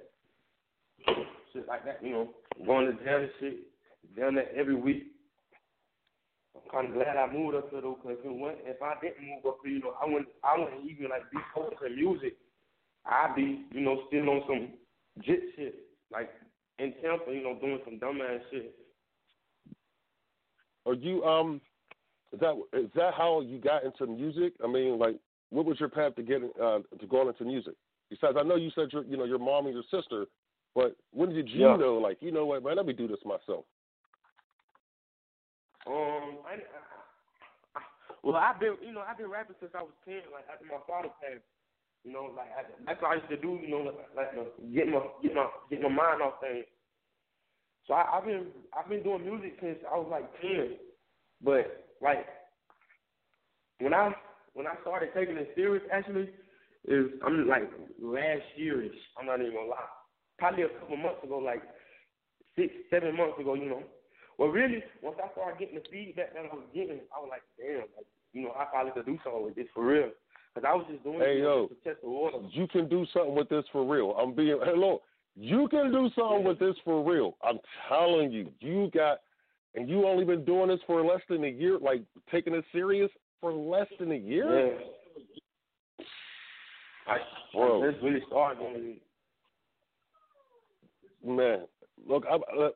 Shit 1.53 1.67
like 1.67 1.85
that, 1.85 2.03
you 2.03 2.11
know, 2.11 2.29
going 2.65 2.85
to 2.85 3.03
jail 3.03 3.21
and 3.21 3.29
shit, 3.39 3.57
down 4.15 4.35
there 4.35 4.53
every 4.55 4.75
week. 4.75 5.07
I'm 6.55 6.69
kind 6.69 6.87
of 6.87 6.93
glad 6.93 7.17
I 7.17 7.31
moved 7.31 7.55
up 7.55 7.71
here 7.71 7.81
though, 7.81 7.97
cause 8.03 8.17
if, 8.19 8.25
it 8.25 8.31
went, 8.31 8.57
if 8.65 8.81
I 8.81 8.93
didn't 9.01 9.25
move 9.25 9.45
up 9.47 9.57
here, 9.63 9.73
you 9.73 9.79
know, 9.79 9.95
I 10.01 10.05
wouldn't, 10.05 10.27
I 10.43 10.59
wouldn't 10.59 10.89
even 10.89 11.09
like 11.09 11.29
be 11.31 11.37
focusing 11.55 11.95
music. 11.95 12.37
I'd 13.09 13.35
be, 13.35 13.65
you 13.71 13.81
know, 13.81 14.03
still 14.07 14.29
on 14.29 14.41
some 14.47 14.69
jit 15.23 15.39
shit, 15.55 15.75
like 16.11 16.29
in 16.77 16.93
Tampa, 17.01 17.33
you 17.33 17.43
know, 17.43 17.57
doing 17.59 17.79
some 17.83 17.99
dumbass 17.99 18.39
shit. 18.51 18.75
Are 20.85 20.93
you 20.93 21.23
um? 21.23 21.59
Is 22.31 22.39
that 22.39 22.55
is 22.73 22.89
that 22.95 23.15
how 23.15 23.41
you 23.41 23.59
got 23.59 23.83
into 23.83 24.05
music? 24.05 24.53
I 24.63 24.67
mean, 24.67 24.99
like, 24.99 25.15
what 25.49 25.65
was 25.65 25.79
your 25.79 25.89
path 25.89 26.15
to 26.15 26.21
getting 26.21 26.51
uh, 26.61 26.79
to 26.99 27.07
going 27.07 27.27
into 27.27 27.43
music? 27.43 27.73
Besides, 28.09 28.37
I 28.39 28.43
know 28.43 28.55
you 28.55 28.69
said 28.75 28.89
your 28.93 29.03
you 29.03 29.17
know 29.17 29.25
your 29.25 29.39
mom 29.39 29.65
and 29.65 29.73
your 29.73 29.83
sister, 29.89 30.27
but 30.75 30.95
when 31.11 31.33
did 31.33 31.49
you 31.49 31.61
Yeah. 31.61 31.75
know 31.75 31.95
like 31.95 32.17
you 32.21 32.31
know 32.31 32.45
what 32.45 32.63
man, 32.63 32.75
let 32.77 32.85
me 32.85 32.93
do 32.93 33.07
this 33.07 33.19
myself? 33.25 33.65
Um, 35.87 36.45
I, 36.45 36.61
I, 37.75 37.81
well, 38.21 38.35
I've 38.35 38.59
been, 38.59 38.75
you 38.85 38.91
know, 38.91 39.01
I've 39.01 39.17
been 39.17 39.29
rapping 39.29 39.55
since 39.59 39.71
I 39.73 39.81
was 39.81 39.93
ten. 40.05 40.21
Like 40.31 40.45
after 40.51 40.65
my 40.65 40.77
father 40.85 41.09
passed, 41.19 41.41
you 42.03 42.13
know, 42.13 42.31
like 42.35 42.49
I, 42.57 42.63
that's 42.85 43.01
what 43.01 43.11
I 43.11 43.15
used 43.15 43.29
to 43.29 43.37
do. 43.37 43.59
You 43.61 43.69
know, 43.69 43.91
like, 44.15 44.35
like 44.35 44.73
get 44.73 44.87
my 44.87 45.01
get 45.21 45.35
my 45.35 45.47
get 45.69 45.81
my 45.81 45.89
mind 45.89 46.21
off 46.21 46.41
things. 46.41 46.65
So 47.87 47.93
I, 47.93 48.17
I've 48.17 48.25
been 48.25 48.47
I've 48.77 48.89
been 48.89 49.03
doing 49.03 49.25
music 49.25 49.57
since 49.61 49.79
I 49.91 49.97
was 49.97 50.07
like 50.09 50.29
ten. 50.41 50.77
But 51.41 51.85
like 52.01 52.25
when 53.79 53.93
I 53.93 54.13
when 54.53 54.67
I 54.67 54.75
started 54.81 55.09
taking 55.15 55.37
it 55.37 55.51
serious, 55.55 55.83
actually, 55.91 56.29
is 56.87 57.07
I'm 57.25 57.47
like 57.47 57.69
last 58.01 58.43
yearish. 58.59 58.95
I'm 59.19 59.25
not 59.25 59.41
even 59.41 59.53
gonna 59.53 59.69
lie. 59.69 59.91
Probably 60.37 60.63
a 60.63 60.69
couple 60.79 60.97
months 60.97 61.23
ago, 61.23 61.37
like 61.39 61.61
six, 62.55 62.73
seven 62.89 63.15
months 63.15 63.39
ago, 63.39 63.55
you 63.55 63.69
know. 63.69 63.83
Well, 64.37 64.49
really, 64.49 64.81
once 65.03 65.17
I 65.21 65.31
started 65.33 65.59
getting 65.59 65.75
the 65.75 65.83
feedback 65.91 66.33
that 66.33 66.47
I 66.47 66.55
was 66.55 66.63
getting, 66.73 67.03
I 67.11 67.19
was 67.19 67.27
like, 67.29 67.43
damn, 67.59 67.91
like, 67.95 68.07
you 68.31 68.43
know, 68.43 68.55
I 68.55 68.65
probably 68.71 68.93
could 68.93 69.05
do 69.05 69.19
something 69.23 69.43
with 69.43 69.55
this 69.55 69.67
for 69.73 69.85
real. 69.85 70.11
Because 70.53 70.67
I 70.67 70.75
was 70.75 70.85
just 70.89 71.03
doing 71.03 71.19
Hey 71.19 71.37
it 71.37 71.43
yo, 71.43 71.67
to 71.67 71.75
test 71.83 72.01
the 72.01 72.09
water. 72.09 72.37
you 72.51 72.67
can 72.67 72.89
do 72.89 73.05
something 73.13 73.35
with 73.35 73.49
this 73.49 73.63
for 73.71 73.85
real. 73.85 74.11
I'm 74.19 74.33
being 74.33 74.59
hello. 74.63 75.01
You 75.35 75.67
can 75.69 75.91
do 75.91 76.09
something 76.17 76.43
with 76.43 76.59
this 76.59 76.75
for 76.83 77.03
real. 77.03 77.37
I'm 77.43 77.59
telling 77.87 78.31
you, 78.31 78.51
you 78.59 78.89
got, 78.93 79.19
and 79.75 79.87
you 79.87 80.05
only 80.07 80.25
been 80.25 80.43
doing 80.43 80.67
this 80.69 80.79
for 80.87 81.01
less 81.05 81.21
than 81.29 81.43
a 81.45 81.49
year, 81.49 81.77
like 81.79 82.01
taking 82.31 82.53
it 82.53 82.65
serious 82.73 83.09
for 83.39 83.53
less 83.53 83.87
than 83.99 84.11
a 84.11 84.15
year. 84.15 84.67
Yeah. 84.67 86.05
I, 87.07 87.17
Bro. 87.53 87.91
Just 87.91 88.03
really 88.03 88.21
started. 88.27 88.97
Man, 91.25 91.65
look, 92.07 92.23
I'm, 92.31 92.41
look, 92.57 92.75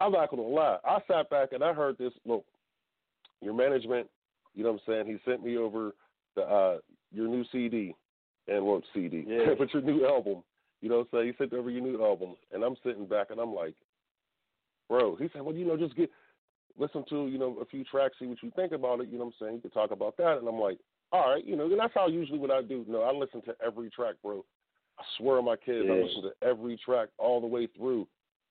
I'm 0.00 0.12
not 0.12 0.30
gonna 0.30 0.42
lie. 0.42 0.78
I 0.84 0.98
sat 1.08 1.30
back 1.30 1.52
and 1.52 1.62
I 1.62 1.72
heard 1.72 1.96
this. 1.98 2.12
Look, 2.24 2.44
your 3.40 3.54
management, 3.54 4.08
you 4.54 4.64
know 4.64 4.72
what 4.72 4.82
I'm 4.88 5.04
saying? 5.06 5.06
He 5.06 5.30
sent 5.30 5.44
me 5.44 5.56
over 5.56 5.94
the 6.36 6.42
uh 6.42 6.78
your 7.12 7.28
new 7.28 7.44
CD 7.52 7.94
and 8.48 8.64
well 8.64 8.82
CD, 8.92 9.24
Yeah. 9.28 9.54
but 9.58 9.72
your 9.72 9.82
new 9.82 10.06
album. 10.06 10.42
You 10.80 10.90
know 10.90 11.06
saying? 11.10 11.26
He 11.28 11.32
sent 11.38 11.52
over 11.54 11.70
your 11.70 11.82
new 11.82 12.04
album, 12.04 12.34
and 12.52 12.62
I'm 12.62 12.76
sitting 12.84 13.06
back 13.06 13.28
and 13.30 13.40
I'm 13.40 13.54
like, 13.54 13.74
bro. 14.88 15.16
He 15.16 15.28
said, 15.32 15.42
well, 15.42 15.54
you 15.54 15.64
know, 15.66 15.76
just 15.76 15.96
get 15.96 16.10
listen 16.76 17.04
to 17.08 17.26
you 17.28 17.38
know 17.38 17.56
a 17.60 17.64
few 17.64 17.84
tracks, 17.84 18.16
see 18.18 18.26
what 18.26 18.42
you 18.42 18.52
think 18.54 18.72
about 18.72 19.00
it. 19.00 19.08
You 19.08 19.18
know 19.18 19.24
what 19.26 19.34
I'm 19.40 19.46
saying? 19.46 19.54
You 19.56 19.60
can 19.62 19.70
talk 19.70 19.92
about 19.92 20.16
that, 20.18 20.38
and 20.38 20.48
I'm 20.48 20.58
like, 20.58 20.78
all 21.12 21.30
right, 21.30 21.44
you 21.44 21.56
know, 21.56 21.64
and 21.64 21.78
that's 21.78 21.94
how 21.94 22.08
usually 22.08 22.38
what 22.38 22.50
I 22.50 22.60
do. 22.62 22.84
No, 22.88 23.02
I 23.02 23.12
listen 23.12 23.40
to 23.42 23.54
every 23.64 23.88
track, 23.90 24.16
bro. 24.22 24.44
I 24.98 25.02
swear 25.18 25.38
on 25.38 25.44
my 25.44 25.56
kids, 25.56 25.88
I 25.90 25.94
listen 25.94 26.22
to 26.22 26.46
every 26.46 26.78
track 26.84 27.08
all 27.18 27.40
the 27.40 27.46
way 27.46 27.66
through. 27.76 28.06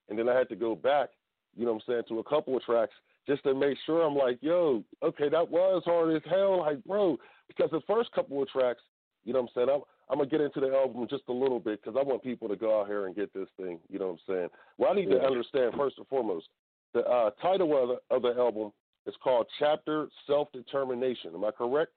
And 0.08 0.18
then 0.18 0.28
I 0.28 0.36
had 0.36 0.48
to 0.50 0.56
go 0.56 0.74
back, 0.74 1.08
you 1.56 1.64
know 1.64 1.72
what 1.72 1.82
I'm 1.88 1.92
saying, 1.94 2.02
to 2.08 2.18
a 2.18 2.24
couple 2.24 2.56
of 2.56 2.62
tracks 2.62 2.92
just 3.26 3.42
to 3.44 3.54
make 3.54 3.76
sure 3.86 4.02
I'm 4.02 4.14
like, 4.14 4.38
yo, 4.40 4.84
okay, 5.02 5.28
that 5.28 5.50
was 5.50 5.82
hard 5.84 6.14
as 6.14 6.22
hell. 6.28 6.60
Like, 6.60 6.82
bro, 6.84 7.16
because 7.48 7.70
the 7.70 7.80
first 7.86 8.12
couple 8.12 8.42
of 8.42 8.48
tracks, 8.48 8.82
you 9.24 9.32
know 9.32 9.40
what 9.42 9.50
I'm 9.56 9.66
saying, 9.66 9.68
I'm, 9.70 9.82
I'm 10.10 10.18
going 10.18 10.28
to 10.28 10.36
get 10.36 10.44
into 10.44 10.60
the 10.60 10.74
album 10.74 11.06
just 11.08 11.22
a 11.28 11.32
little 11.32 11.60
bit 11.60 11.80
because 11.82 11.98
I 11.98 12.02
want 12.02 12.22
people 12.22 12.48
to 12.48 12.56
go 12.56 12.80
out 12.80 12.86
here 12.86 13.06
and 13.06 13.16
get 13.16 13.32
this 13.32 13.48
thing, 13.56 13.78
you 13.88 13.98
know 13.98 14.08
what 14.08 14.34
I'm 14.34 14.34
saying. 14.34 14.48
Well, 14.76 14.90
I 14.92 14.94
need 14.94 15.10
to 15.10 15.20
understand, 15.22 15.72
first 15.76 15.96
and 15.98 16.06
foremost, 16.08 16.46
the 16.92 17.00
uh, 17.00 17.30
title 17.40 17.82
of 17.82 17.88
the, 17.88 18.14
of 18.14 18.22
the 18.22 18.40
album 18.40 18.72
is 19.06 19.14
called 19.22 19.46
Chapter 19.58 20.08
Self 20.26 20.52
Determination. 20.52 21.32
Am 21.34 21.44
I 21.44 21.50
correct? 21.50 21.92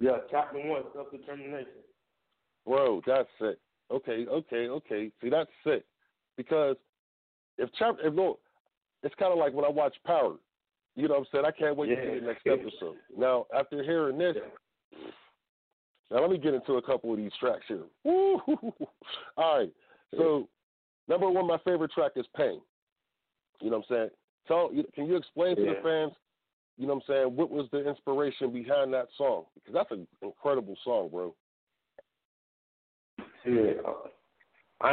Yeah, 0.00 0.16
chapter 0.30 0.58
one, 0.58 0.82
self 0.94 1.10
determination. 1.10 1.82
Bro, 2.66 3.02
that's 3.06 3.28
sick. 3.38 3.58
Okay, 3.90 4.26
okay, 4.26 4.68
okay. 4.68 5.10
See, 5.20 5.28
that's 5.28 5.50
sick. 5.64 5.84
Because 6.36 6.76
if 7.58 7.68
chapter, 7.78 8.06
if 8.06 8.14
no, 8.14 8.38
it's 9.02 9.14
kind 9.16 9.32
of 9.32 9.38
like 9.38 9.52
when 9.52 9.64
I 9.64 9.68
watch 9.68 9.94
Power. 10.06 10.36
You 10.96 11.08
know 11.08 11.14
what 11.14 11.20
I'm 11.20 11.26
saying? 11.32 11.44
I 11.46 11.50
can't 11.52 11.76
wait 11.76 11.88
to 11.88 11.96
see 11.96 12.20
the 12.20 12.26
next 12.26 12.46
episode. 12.46 12.96
Now, 13.16 13.46
after 13.56 13.82
hearing 13.82 14.18
this, 14.18 14.36
now 16.10 16.20
let 16.20 16.30
me 16.30 16.38
get 16.38 16.54
into 16.54 16.74
a 16.74 16.82
couple 16.82 17.12
of 17.12 17.18
these 17.18 17.30
tracks 17.38 17.64
here. 17.68 17.84
Woo! 18.04 18.40
All 19.36 19.58
right. 19.58 19.72
So, 20.16 20.48
number 21.08 21.30
one, 21.30 21.46
my 21.46 21.58
favorite 21.64 21.92
track 21.92 22.12
is 22.16 22.26
Pain. 22.36 22.60
You 23.60 23.70
know 23.70 23.78
what 23.78 23.86
I'm 23.90 23.96
saying? 23.96 24.10
Tell, 24.48 24.70
can 24.94 25.06
you 25.06 25.16
explain 25.16 25.54
to 25.56 25.62
the 25.62 25.74
fans, 25.82 26.12
you 26.76 26.86
know 26.86 26.94
what 26.94 27.04
I'm 27.08 27.14
saying, 27.14 27.36
what 27.36 27.50
was 27.50 27.68
the 27.70 27.88
inspiration 27.88 28.52
behind 28.52 28.92
that 28.94 29.06
song? 29.16 29.44
Because 29.54 29.74
that's 29.74 29.92
an 29.92 30.08
incredible 30.22 30.76
song, 30.82 31.08
bro. 31.10 31.34
Yeah, 33.46 33.80
uh, 33.86 34.08
I 34.80 34.92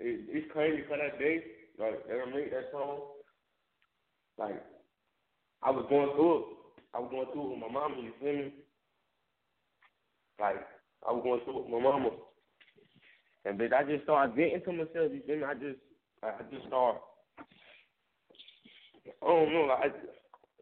it, 0.00 0.20
it's 0.28 0.52
crazy 0.52 0.84
for 0.88 0.96
that 0.96 1.18
day, 1.18 1.44
like 1.78 2.06
that 2.06 2.16
I 2.26 2.30
made 2.30 2.52
that 2.52 2.70
song. 2.72 3.00
Like 4.38 4.62
I 5.62 5.70
was 5.70 5.86
going 5.88 6.10
through 6.14 6.38
it. 6.38 6.44
I 6.94 6.98
was 7.00 7.10
going 7.10 7.26
through 7.32 7.44
it 7.44 7.50
with 7.50 7.60
my 7.60 7.72
mama. 7.72 7.96
You 8.00 8.12
feel 8.20 8.32
me? 8.32 8.52
Like 10.40 10.66
I 11.06 11.12
was 11.12 11.22
going 11.22 11.40
through 11.44 11.58
it 11.58 11.62
with 11.64 11.72
my 11.72 11.90
mama, 11.90 12.10
and 13.44 13.58
bitch, 13.58 13.72
I 13.72 13.84
just 13.84 14.04
started 14.04 14.34
venting 14.34 14.62
to 14.64 14.72
myself. 14.72 15.12
You 15.12 15.22
feel 15.26 15.36
me? 15.36 15.44
I 15.44 15.54
just, 15.54 15.78
I 16.22 16.28
I 16.28 16.42
just 16.50 16.66
started. 16.66 17.00
I 19.22 19.26
don't 19.26 19.52
know. 19.52 19.66
Like 19.68 19.94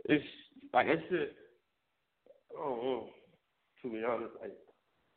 it's 0.07 0.25
like 0.73 0.87
that 0.87 0.99
shit. 1.09 1.35
I 2.59 2.63
don't 2.63 2.85
know. 2.85 3.07
To 3.83 3.91
be 3.91 4.05
honest, 4.05 4.33
like. 4.41 4.53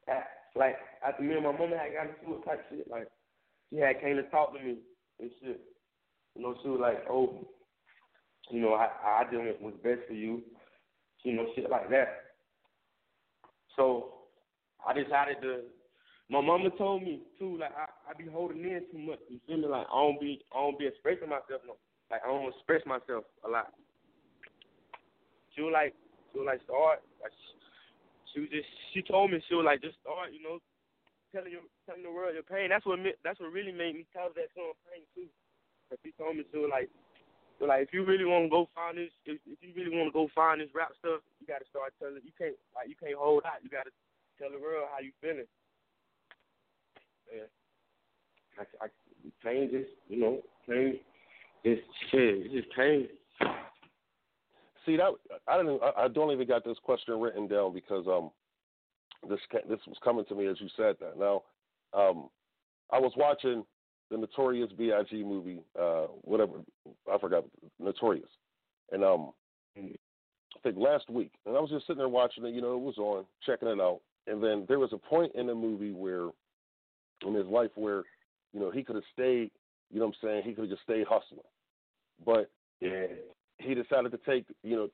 At, 0.07 0.27
like 0.55 0.75
after 1.05 1.23
me 1.23 1.33
and 1.35 1.43
my 1.43 1.51
mama 1.51 1.77
had 1.77 1.93
got 1.93 2.07
into 2.07 2.39
it 2.39 2.45
type 2.45 2.63
shit, 2.69 2.89
like 2.89 3.07
she 3.69 3.77
had 3.79 3.99
came 3.99 4.15
to 4.15 4.23
talk 4.23 4.53
to 4.53 4.63
me 4.63 4.77
and 5.19 5.31
shit. 5.41 5.59
You 6.35 6.41
know, 6.41 6.55
she 6.61 6.69
was 6.69 6.79
like, 6.79 7.03
Oh, 7.09 7.45
you 8.49 8.61
know, 8.61 8.73
I 8.73 8.89
I 9.03 9.29
did 9.29 9.39
what 9.39 9.61
was 9.61 9.73
best 9.83 10.07
for 10.07 10.13
you, 10.13 10.41
you 11.23 11.33
know, 11.33 11.47
shit 11.55 11.69
like 11.69 11.89
that. 11.89 12.07
So 13.75 14.13
I 14.85 14.93
decided 14.93 15.41
to 15.41 15.61
my 16.29 16.41
mama 16.41 16.69
told 16.77 17.03
me 17.03 17.21
too, 17.37 17.57
like 17.57 17.73
I, 17.77 17.85
I 18.09 18.13
be 18.17 18.29
holding 18.29 18.63
in 18.63 18.81
too 18.91 18.97
much, 18.97 19.19
you 19.29 19.39
feel 19.45 19.57
me? 19.57 19.67
Like 19.67 19.87
I 19.91 19.97
don't 19.97 20.19
be 20.19 20.41
I 20.53 20.57
don't 20.57 20.79
be 20.79 20.87
expressing 20.87 21.29
myself 21.29 21.61
no. 21.65 21.77
Like 22.09 22.21
I 22.23 22.27
don't 22.27 22.49
express 22.49 22.81
myself 22.85 23.25
a 23.45 23.49
lot. 23.49 23.73
She 25.53 25.61
was 25.61 25.73
like 25.73 25.93
she 26.33 26.39
was 26.39 26.47
like 26.49 26.61
start 26.65 27.01
like 27.21 27.31
she 28.33 28.41
was 28.41 28.49
just 28.49 28.67
she 28.93 29.01
told 29.01 29.31
me 29.31 29.39
she 29.47 29.55
was 29.55 29.65
like 29.65 29.81
just 29.81 29.97
start 30.01 30.33
you 30.33 30.41
know 30.41 30.59
telling 31.31 31.51
you 31.51 31.63
telling 31.85 32.03
the 32.03 32.11
world 32.11 32.33
your 32.33 32.43
pain 32.43 32.69
that's 32.69 32.85
what 32.85 32.99
that's 33.23 33.39
what 33.39 33.53
really 33.53 33.71
made 33.71 33.95
me 33.95 34.05
tell 34.11 34.29
that 34.35 34.51
song 34.51 34.75
pain 34.89 35.07
too 35.15 35.29
cause 35.87 35.99
she 36.03 36.11
told 36.19 36.35
me 36.35 36.43
she 36.51 36.59
was 36.59 36.67
like 36.67 36.91
like 37.61 37.83
if 37.87 37.93
you 37.93 38.03
really 38.03 38.25
want 38.25 38.45
to 38.45 38.49
go 38.49 38.67
find 38.75 38.97
this 38.97 39.11
if, 39.25 39.39
if 39.47 39.57
you 39.61 39.71
really 39.75 39.95
want 39.95 40.07
to 40.07 40.15
go 40.15 40.27
find 40.35 40.59
this 40.59 40.69
rap 40.75 40.91
stuff 40.99 41.21
you 41.39 41.47
got 41.47 41.59
to 41.59 41.69
start 41.69 41.93
telling 41.99 42.19
you 42.23 42.35
can't 42.37 42.55
like 42.75 42.89
you 42.89 42.95
can't 42.95 43.15
hold 43.15 43.43
out 43.45 43.63
you 43.63 43.69
got 43.69 43.85
to 43.85 43.93
tell 44.37 44.51
the 44.51 44.59
world 44.59 44.87
how 44.91 44.99
you 44.99 45.11
feeling 45.21 45.47
yeah 47.31 47.47
I 48.59 48.85
I 48.85 48.87
pain 49.43 49.69
just 49.71 49.91
you 50.07 50.19
know 50.19 50.41
pain 50.67 50.99
just 51.63 51.81
shit 52.11 52.51
just 52.51 52.67
pain 52.75 53.07
See 54.85 54.97
that 54.97 55.09
I 55.47 55.57
didn't. 55.57 55.81
I, 55.81 56.03
I 56.03 56.07
don't 56.07 56.31
even 56.31 56.47
got 56.47 56.63
this 56.63 56.77
question 56.83 57.19
written 57.19 57.47
down 57.47 57.73
because 57.73 58.05
um, 58.07 58.29
this 59.27 59.39
this 59.67 59.79
was 59.87 59.97
coming 60.03 60.25
to 60.25 60.35
me 60.35 60.45
as 60.45 60.61
you 60.61 60.67
said 60.77 60.95
that. 60.99 61.17
Now, 61.17 61.41
um, 61.93 62.29
I 62.91 62.99
was 62.99 63.11
watching 63.17 63.65
the 64.11 64.17
Notorious 64.17 64.71
B.I.G. 64.77 65.23
movie, 65.23 65.59
uh, 65.79 66.05
whatever 66.21 66.53
I 67.11 67.17
forgot, 67.17 67.45
Notorious, 67.79 68.29
and 68.91 69.03
um, 69.03 69.31
I 69.77 69.89
think 70.63 70.77
last 70.77 71.09
week, 71.09 71.31
and 71.45 71.55
I 71.55 71.59
was 71.59 71.69
just 71.69 71.87
sitting 71.87 71.99
there 71.99 72.09
watching 72.09 72.45
it. 72.45 72.53
You 72.53 72.61
know, 72.61 72.73
it 72.73 72.81
was 72.81 72.97
on, 72.97 73.25
checking 73.45 73.67
it 73.67 73.79
out, 73.79 74.01
and 74.27 74.43
then 74.43 74.65
there 74.67 74.79
was 74.79 74.93
a 74.93 74.97
point 74.97 75.33
in 75.35 75.47
the 75.47 75.55
movie 75.55 75.91
where, 75.91 76.29
in 77.25 77.33
his 77.33 77.47
life, 77.47 77.71
where 77.75 78.03
you 78.53 78.59
know 78.59 78.71
he 78.71 78.83
could 78.83 78.95
have 78.95 79.05
stayed. 79.13 79.51
You 79.91 79.99
know 79.99 80.07
what 80.07 80.15
I'm 80.23 80.29
saying? 80.29 80.43
He 80.45 80.53
could 80.53 80.63
have 80.63 80.71
just 80.71 80.83
stayed 80.83 81.05
hustling, 81.07 81.41
but 82.25 82.49
yeah 82.81 83.07
he 83.57 83.73
decided 83.73 84.11
to 84.11 84.19
take, 84.25 84.45
you 84.63 84.75
know, 84.75 84.89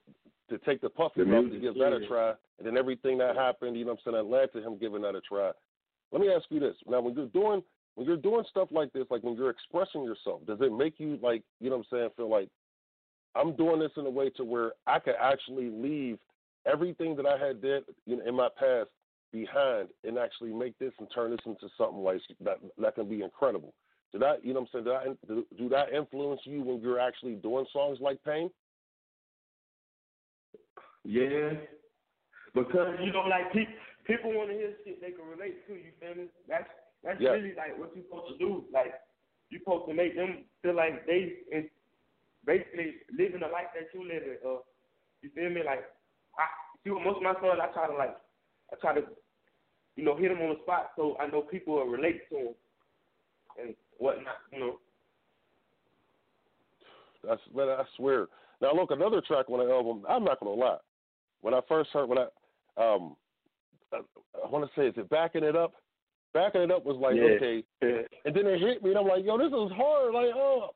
to 0.50 0.58
take 0.60 0.82
the 0.82 0.90
The 1.16 1.24
route 1.24 1.52
to 1.52 1.60
give 1.60 1.76
that 1.76 1.94
a 1.94 2.06
try. 2.08 2.34
And 2.58 2.68
then 2.68 2.78
everything 2.78 3.18
that 3.20 3.36
happened, 3.36 3.78
you 3.78 3.86
know 3.86 3.92
what 3.92 4.02
I'm 4.06 4.14
saying, 4.14 4.30
that 4.30 4.36
led 4.36 4.52
to 4.54 4.66
him 4.66 4.78
giving 4.78 5.02
that 5.02 5.16
a 5.16 5.22
try. 5.22 5.52
let 6.12 6.22
me 6.22 6.30
ask 6.30 6.46
you 6.50 6.60
this. 6.60 6.76
Now, 6.88 7.02
when 7.02 7.16
you're 7.16 7.28
doing 7.28 7.64
when 7.96 8.08
you're 8.08 8.18
doing 8.18 8.44
stuff 8.50 8.70
like 8.72 8.94
this, 8.94 9.06
like 9.10 9.24
when 9.24 9.36
you're 9.36 9.50
expressing 9.50 10.04
yourself, 10.04 10.46
does 10.48 10.60
it 10.62 10.76
make 10.76 10.96
you 10.98 11.20
like 11.22 11.44
you 11.60 11.70
know 11.70 11.78
what 11.78 11.88
I'm 11.92 11.98
saying? 11.98 12.10
Feel 12.18 12.30
like 12.30 12.50
I'm 13.36 13.56
doing 13.56 13.80
this 13.80 13.92
in 13.98 14.06
a 14.06 14.10
way 14.10 14.30
to 14.32 14.44
where 14.44 14.74
I 14.88 15.00
could 15.00 15.16
actually 15.22 15.70
leave 15.70 16.18
everything 16.66 17.16
that 17.16 17.26
I 17.26 17.38
had 17.38 17.62
did 17.62 17.84
you 18.06 18.18
know, 18.18 18.24
in 18.28 18.36
my 18.36 18.50
past 18.58 18.90
behind 19.32 19.90
and 20.04 20.18
actually 20.18 20.54
make 20.54 20.78
this 20.78 20.92
and 21.00 21.08
turn 21.14 21.32
this 21.32 21.40
into 21.46 21.68
something 21.78 22.04
like 22.04 22.22
that 22.44 22.58
that 22.78 22.96
can 22.96 23.10
be 23.10 23.24
incredible. 23.24 23.74
Did 24.12 24.22
that 24.22 24.44
you 24.44 24.54
know 24.54 24.62
what 24.72 24.82
I'm 24.82 24.86
saying? 24.86 25.18
Did 25.28 25.38
that, 25.38 25.58
do 25.58 25.70
that 25.70 25.94
influence 25.94 26.42
you 26.44 26.62
when 26.62 26.82
you're 26.82 27.00
actually 27.00 27.36
doing 27.36 27.66
songs 27.72 28.00
like 28.02 28.24
Pain? 28.24 28.50
Yeah, 31.04 31.54
because 32.54 32.96
you 33.02 33.12
know, 33.12 33.26
like 33.30 33.52
people 33.54 33.74
people 34.06 34.34
want 34.34 34.50
to 34.50 34.56
hear 34.56 34.74
shit 34.86 35.02
they 35.02 35.12
can 35.12 35.26
relate 35.26 35.66
to. 35.68 35.74
You 35.74 35.92
feel 36.00 36.16
me? 36.16 36.30
That's 36.48 36.68
that's 37.04 37.20
yeah. 37.20 37.30
really 37.32 37.54
like 37.56 37.78
what 37.78 37.92
you're 37.96 38.06
supposed 38.06 38.34
to 38.34 38.38
do. 38.38 38.64
Like 38.74 38.94
you're 39.50 39.62
supposed 39.62 39.88
to 39.90 39.94
make 39.94 40.16
them 40.16 40.46
feel 40.62 40.76
like 40.76 41.06
they 41.06 41.34
in 41.52 41.70
basically 42.46 42.96
living 43.18 43.42
the 43.42 43.48
life 43.48 43.74
that 43.74 43.90
you 43.94 44.08
live. 44.08 44.24
Uh, 44.46 44.62
you 45.22 45.30
feel 45.36 45.50
me? 45.50 45.62
Like 45.66 45.84
I 46.38 46.46
see 46.84 46.90
most 46.90 47.18
of 47.18 47.24
my 47.24 47.34
songs, 47.34 47.60
I 47.62 47.72
try 47.74 47.88
to 47.88 47.96
like 47.96 48.16
I 48.72 48.76
try 48.80 48.96
to 48.96 49.02
you 49.96 50.04
know 50.04 50.16
hit 50.16 50.30
them 50.30 50.42
on 50.42 50.56
the 50.56 50.62
spot 50.64 50.92
so 50.96 51.18
I 51.20 51.28
know 51.28 51.42
people 51.42 51.76
will 51.76 51.86
relate 51.88 52.28
to 52.30 52.36
them 52.36 52.54
and 53.60 53.76
whatnot. 53.98 54.42
You 54.54 54.60
know. 54.60 54.80
That's 57.28 57.42
man, 57.56 57.70
I 57.70 57.84
swear. 57.98 58.28
Now 58.62 58.74
look, 58.74 58.92
another 58.92 59.22
track 59.22 59.50
on 59.50 59.66
the 59.66 59.72
album. 59.72 60.04
I'm 60.08 60.24
not 60.24 60.40
gonna 60.40 60.56
lie. 60.56 60.78
When 61.42 61.54
I 61.54 61.62
first 61.68 61.90
heard 61.92 62.08
when 62.08 62.20
I 62.20 62.26
um 62.78 63.16
I, 63.94 63.98
I 64.44 64.50
want 64.50 64.66
to 64.66 64.80
say 64.80 64.88
is 64.88 64.94
it 64.98 65.10
backing 65.10 65.44
it 65.44 65.56
up. 65.56 65.74
Backing 66.34 66.62
it 66.62 66.72
up 66.72 66.86
was 66.86 66.98
like 66.98 67.16
yeah. 67.16 67.36
okay, 67.36 67.64
and 68.26 68.36
then 68.36 68.48
it 68.48 68.62
hit 68.62 68.82
me, 68.82 68.92
and 68.92 69.00
I'm 69.00 69.08
like, 69.08 69.26
yo, 69.26 69.38
this 69.38 69.48
is 69.48 69.76
hard. 69.76 70.14
Like, 70.14 70.32
oh, 70.34 70.70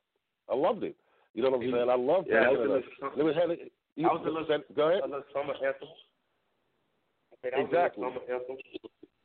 I 0.50 0.54
loved 0.54 0.82
it. 0.84 0.96
You 1.32 1.42
know 1.42 1.50
what 1.50 1.62
I'm 1.62 1.72
saying? 1.72 1.90
I 1.90 1.96
loved 1.96 2.28
yeah, 2.30 2.42
it. 2.42 2.46
I 2.46 2.50
was 2.50 2.82
it 3.16 3.22
was 3.22 3.34
had 3.34 3.50
it. 3.50 3.72
You, 3.96 4.08
I 4.08 4.12
was 4.12 4.22
a 4.26 4.30
little, 4.30 4.64
go 4.74 4.88
ahead. 4.90 5.02
A 5.02 5.06
little 5.06 5.22
summer 5.32 5.54
anthem. 5.54 5.88
Exactly. 7.42 8.04
Summer 8.04 8.20
anthem. 8.30 8.56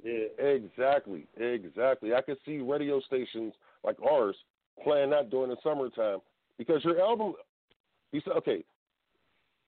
Yeah. 0.04 0.46
Exactly. 0.46 1.28
Exactly. 1.38 2.14
I 2.14 2.22
could 2.22 2.38
see 2.46 2.60
radio 2.60 3.02
stations 3.02 3.54
like 3.84 3.98
ours 4.02 4.36
playing 4.84 5.10
that 5.12 5.30
during 5.30 5.50
the 5.50 5.58
summertime 5.64 6.20
because 6.58 6.84
your 6.84 7.00
album. 7.02 7.34
You 8.12 8.22
said 8.26 8.34
okay. 8.38 8.64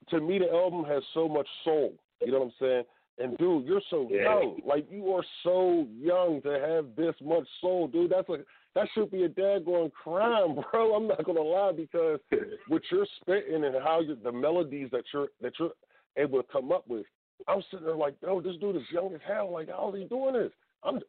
To 0.09 0.19
me, 0.19 0.39
the 0.39 0.49
album 0.49 0.83
has 0.83 1.01
so 1.13 1.29
much 1.29 1.47
soul. 1.63 1.93
You 2.21 2.31
know 2.31 2.39
what 2.39 2.45
I'm 2.45 2.53
saying? 2.59 2.83
And 3.19 3.37
dude, 3.37 3.65
you're 3.65 3.81
so 3.89 4.07
yeah. 4.09 4.23
young. 4.23 4.59
Like 4.65 4.87
you 4.89 5.13
are 5.13 5.23
so 5.43 5.87
young 5.99 6.41
to 6.43 6.59
have 6.59 6.95
this 6.95 7.15
much 7.23 7.47
soul, 7.61 7.87
dude. 7.87 8.11
That's 8.11 8.27
like 8.27 8.45
that 8.75 8.87
should 8.93 9.11
be 9.11 9.23
a 9.23 9.29
daggone 9.29 9.91
crime, 9.91 10.55
bro. 10.71 10.95
I'm 10.95 11.07
not 11.07 11.23
gonna 11.23 11.41
lie 11.41 11.73
because 11.75 12.19
what 12.67 12.81
you're 12.91 13.05
spitting 13.21 13.63
and 13.65 13.75
how 13.83 14.01
you 14.01 14.17
the 14.21 14.31
melodies 14.31 14.89
that 14.91 15.03
you're 15.13 15.27
that 15.41 15.53
you're 15.59 15.71
able 16.17 16.41
to 16.41 16.51
come 16.51 16.71
up 16.71 16.87
with. 16.87 17.05
I'm 17.47 17.61
sitting 17.69 17.85
there 17.85 17.95
like, 17.95 18.15
yo, 18.23 18.41
this 18.41 18.55
dude 18.59 18.77
is 18.77 18.83
young 18.91 19.13
as 19.13 19.21
hell. 19.27 19.51
Like, 19.51 19.67
how's 19.69 19.95
he 19.95 20.05
doing 20.05 20.33
this? 20.33 20.51
I'm, 20.83 20.99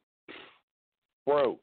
bro, 1.27 1.59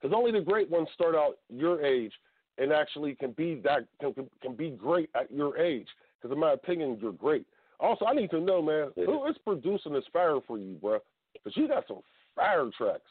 because 0.00 0.14
only 0.14 0.32
the 0.32 0.44
great 0.44 0.70
ones 0.70 0.88
start 0.94 1.14
out 1.14 1.38
your 1.48 1.84
age 1.84 2.12
and 2.58 2.72
actually 2.72 3.14
can 3.14 3.32
be 3.32 3.60
that 3.64 3.86
can 4.00 4.14
can 4.42 4.54
be 4.54 4.70
great 4.70 5.08
at 5.14 5.30
your 5.32 5.56
age. 5.56 5.88
Because 6.20 6.34
in 6.34 6.40
my 6.40 6.52
opinion, 6.52 6.98
you're 7.00 7.12
great. 7.12 7.46
Also, 7.78 8.06
I 8.06 8.14
need 8.14 8.30
to 8.30 8.40
know, 8.40 8.62
man, 8.62 8.90
who 8.94 9.26
is 9.26 9.36
producing 9.44 9.92
this 9.92 10.04
fire 10.12 10.38
for 10.46 10.58
you, 10.58 10.74
bro? 10.80 10.98
Because 11.32 11.56
you 11.56 11.68
got 11.68 11.86
some 11.86 12.00
fire 12.34 12.68
tracks, 12.76 13.02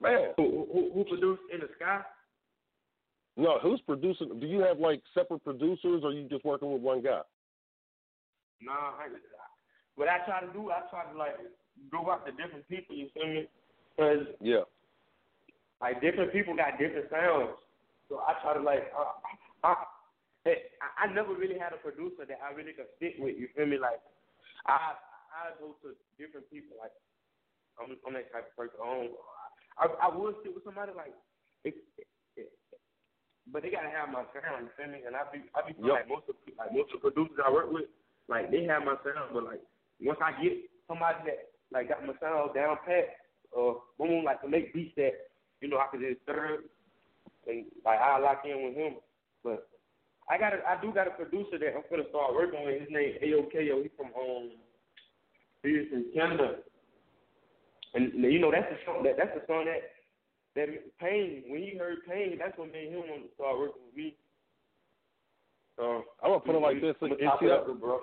man. 0.00 0.32
Who, 0.36 0.66
who, 0.72 0.90
who 0.94 1.04
produced 1.04 1.42
in 1.52 1.60
the 1.60 1.68
sky? 1.76 2.00
No, 3.36 3.58
who's 3.62 3.80
producing? 3.82 4.40
Do 4.40 4.46
you 4.46 4.60
have 4.60 4.78
like 4.78 5.00
separate 5.14 5.44
producers, 5.44 6.02
or 6.02 6.10
are 6.10 6.12
you 6.12 6.28
just 6.28 6.44
working 6.44 6.72
with 6.72 6.82
one 6.82 7.02
guy? 7.02 7.20
Nah, 8.60 8.72
I, 8.72 9.08
what 9.94 10.08
I 10.08 10.18
try 10.26 10.40
to 10.40 10.52
do, 10.52 10.70
I 10.70 10.80
try 10.90 11.10
to 11.10 11.16
like 11.16 11.36
go 11.90 12.10
out 12.10 12.26
to 12.26 12.32
different 12.32 12.68
people. 12.68 12.96
You 12.96 13.08
feel 13.14 13.26
me? 13.26 13.48
Cause 13.96 14.26
yeah, 14.40 14.62
like 15.80 16.00
different 16.00 16.32
people 16.32 16.56
got 16.56 16.78
different 16.78 17.06
sounds. 17.10 17.56
So 18.08 18.20
I 18.26 18.34
try 18.42 18.54
to 18.54 18.62
like, 18.62 18.90
uh, 18.96 19.14
I, 19.62 19.68
I, 19.70 19.74
I 20.98 21.10
never 21.10 21.34
really 21.34 21.58
had 21.58 21.74
a 21.74 21.80
producer 21.80 22.24
that 22.26 22.40
I 22.40 22.54
really 22.54 22.72
could 22.72 22.90
stick 22.96 23.16
with. 23.18 23.36
You 23.36 23.48
feel 23.54 23.66
me? 23.66 23.78
Like, 23.78 24.00
I 24.66 24.94
I 25.34 25.54
go 25.58 25.74
to 25.82 25.94
different 26.16 26.46
people. 26.50 26.78
Like, 26.78 26.94
I'm 27.78 27.98
I'm 28.06 28.14
that 28.14 28.30
type 28.32 28.50
of 28.50 28.56
person. 28.56 28.78
I 28.82 29.10
I, 29.78 29.84
I 30.06 30.08
would 30.10 30.34
sit 30.42 30.54
with 30.54 30.66
somebody 30.66 30.90
like, 30.94 31.14
it, 31.62 31.74
it, 31.98 32.06
but 33.52 33.62
they 33.62 33.70
gotta 33.70 33.90
have 33.90 34.10
my 34.10 34.26
sound. 34.34 34.68
You 34.68 34.72
feel 34.76 34.92
me? 34.92 35.00
And 35.06 35.16
I 35.16 35.24
be 35.32 35.42
I 35.56 35.64
be 35.64 35.74
yep. 35.80 36.04
like 36.04 36.08
most 36.08 36.28
of 36.28 36.36
like 36.58 36.72
most 36.72 36.92
of 36.92 37.00
the 37.00 37.10
producers 37.10 37.40
I 37.40 37.50
work 37.50 37.72
with, 37.72 37.88
like 38.28 38.50
they 38.50 38.64
have 38.68 38.84
my 38.84 38.98
sound. 39.02 39.32
But 39.32 39.44
like 39.44 39.62
once 40.00 40.20
I 40.22 40.36
get 40.42 40.54
somebody 40.86 41.18
that 41.26 41.54
like 41.72 41.88
got 41.88 42.04
my 42.04 42.14
sound 42.20 42.54
down 42.54 42.76
pat, 42.84 43.16
or 43.52 43.76
uh, 43.76 43.78
boom, 43.96 44.24
like 44.24 44.42
to 44.42 44.48
make 44.48 44.74
beats 44.74 44.94
that 44.96 45.14
you 45.60 45.68
know 45.68 45.78
I 45.78 45.88
can 45.90 46.00
just 46.00 46.22
stir 46.22 46.60
and 47.46 47.64
like 47.84 48.00
I 48.00 48.18
lock 48.18 48.44
in 48.44 48.64
with 48.64 48.76
him. 48.76 49.00
But 49.42 49.68
I 50.30 50.38
got 50.38 50.52
a, 50.52 50.58
I 50.68 50.80
do 50.80 50.92
got 50.92 51.06
a 51.06 51.10
producer 51.10 51.58
that 51.58 51.74
I'm 51.74 51.82
gonna 51.90 52.08
start 52.10 52.34
working 52.34 52.64
with. 52.64 52.80
His 52.80 52.90
name 52.90 53.16
AOKO. 53.22 53.82
He's 53.82 53.92
from 53.96 54.12
um, 54.12 54.50
he's 55.62 55.88
from 55.90 56.04
Canada, 56.14 56.56
and 57.94 58.12
you 58.12 58.38
know 58.38 58.50
that's 58.52 58.68
the 58.68 58.78
song 58.84 59.02
that 59.04 59.16
that's 59.16 59.32
the 59.34 59.44
song 59.46 59.64
that 59.64 59.88
that 60.54 60.68
Pain. 61.00 61.44
When 61.48 61.62
he 61.62 61.76
heard 61.78 61.98
Pain, 62.06 62.36
that's 62.38 62.56
what 62.58 62.72
made 62.72 62.92
him 62.92 63.00
want 63.08 63.24
to 63.24 63.34
start 63.34 63.58
working 63.58 63.82
with 63.86 63.96
me. 63.96 64.16
So 65.76 66.04
I'm 66.22 66.30
gonna 66.30 66.40
put 66.40 66.54
it 66.54 66.58
like 66.58 66.80
this: 66.80 66.96
like, 67.00 67.12
it 67.20 67.50
up, 67.50 67.80
bro. 67.80 68.00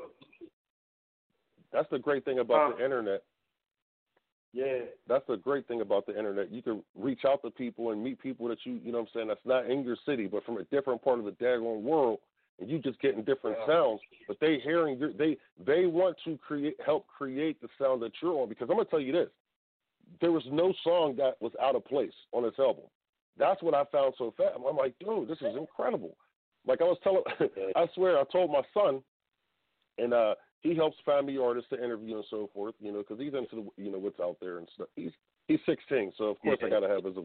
That's 1.72 1.90
the 1.92 2.00
great 2.00 2.26
thing 2.26 2.40
about 2.40 2.78
the 2.78 2.84
internet. 2.84 3.24
Yeah. 4.56 4.86
That's 5.08 5.28
a 5.28 5.36
great 5.36 5.68
thing 5.68 5.82
about 5.82 6.06
the 6.06 6.18
internet. 6.18 6.50
You 6.50 6.62
can 6.62 6.82
reach 6.98 7.22
out 7.28 7.44
to 7.44 7.52
people 7.52 7.92
and 7.92 8.02
meet 8.02 8.22
people 8.22 8.48
that 8.48 8.60
you, 8.64 8.80
you 8.84 8.94
know 8.94 9.00
what 9.00 9.10
I'm 9.10 9.14
saying, 9.14 9.28
that's 9.28 9.46
not 9.46 9.70
in 9.70 9.84
your 9.84 9.98
city, 10.06 10.28
but 10.28 10.46
from 10.46 10.58
a 10.58 10.64
different 10.66 11.04
part 11.04 11.20
of 11.20 11.26
the 11.26 11.32
daggone 11.32 11.82
world, 11.82 12.20
and 12.62 12.70
you 12.70 12.80
just 12.80 13.02
getting 13.02 13.22
different 13.26 13.58
Yeah. 13.60 13.68
sounds, 13.68 14.00
but 14.30 14.38
they 14.40 14.60
hearing 14.64 14.98
your, 14.98 15.12
they, 15.12 15.38
they 15.66 15.88
want 15.88 16.16
to 16.24 16.38
create, 16.38 16.78
help 16.86 17.06
create 17.08 17.60
the 17.62 17.68
sound 17.78 18.02
that 18.04 18.14
you're 18.22 18.32
on, 18.42 18.48
because 18.48 18.70
I'm 18.70 18.78
going 18.78 18.86
to 18.86 18.90
tell 18.90 19.02
you 19.02 19.12
this, 19.12 19.28
there 20.22 20.32
was 20.32 20.44
no 20.50 20.74
song 20.86 21.16
that 21.18 21.34
was 21.42 21.52
out 21.62 21.76
of 21.76 21.84
place 21.84 22.14
on 22.32 22.44
this 22.44 22.54
album. 22.58 22.86
That's 23.38 23.62
what 23.62 23.74
I 23.74 23.84
found 23.92 24.14
so 24.18 24.34
fast. 24.38 24.54
I'm 24.56 24.78
like, 24.78 24.96
dude, 25.00 25.28
this 25.28 25.40
is 25.42 25.58
incredible. 25.58 26.16
Like 26.66 26.80
I 26.80 26.86
was 26.86 26.98
telling, 27.04 27.24
I 27.76 27.88
swear, 27.94 28.18
I 28.18 28.24
told 28.32 28.52
my 28.52 28.62
son, 28.74 29.02
and 29.98 30.14
uh, 30.14 30.36
he 30.62 30.76
helps 30.76 30.98
find 31.06 31.28
me 31.28 31.38
artists 31.38 31.70
to 31.70 31.84
interview 31.84 32.16
and 32.16 32.26
so 32.30 32.50
forth, 32.54 32.76
you 32.80 32.92
know, 32.92 33.00
because 33.00 33.20
he's 33.20 33.34
into 33.34 33.70
the, 33.78 33.84
you 33.84 33.92
know 33.92 34.00
what's 34.00 34.20
out 34.20 34.38
there 34.42 34.58
and 34.58 34.68
stuff. 34.74 34.88
He's 34.96 35.12
he's 35.48 35.60
16, 35.66 36.14
so 36.18 36.26
of 36.26 36.40
course 36.42 36.60
I 36.64 36.70
got 36.70 36.82
to 36.82 36.90
have 36.90 37.04
his 37.04 37.16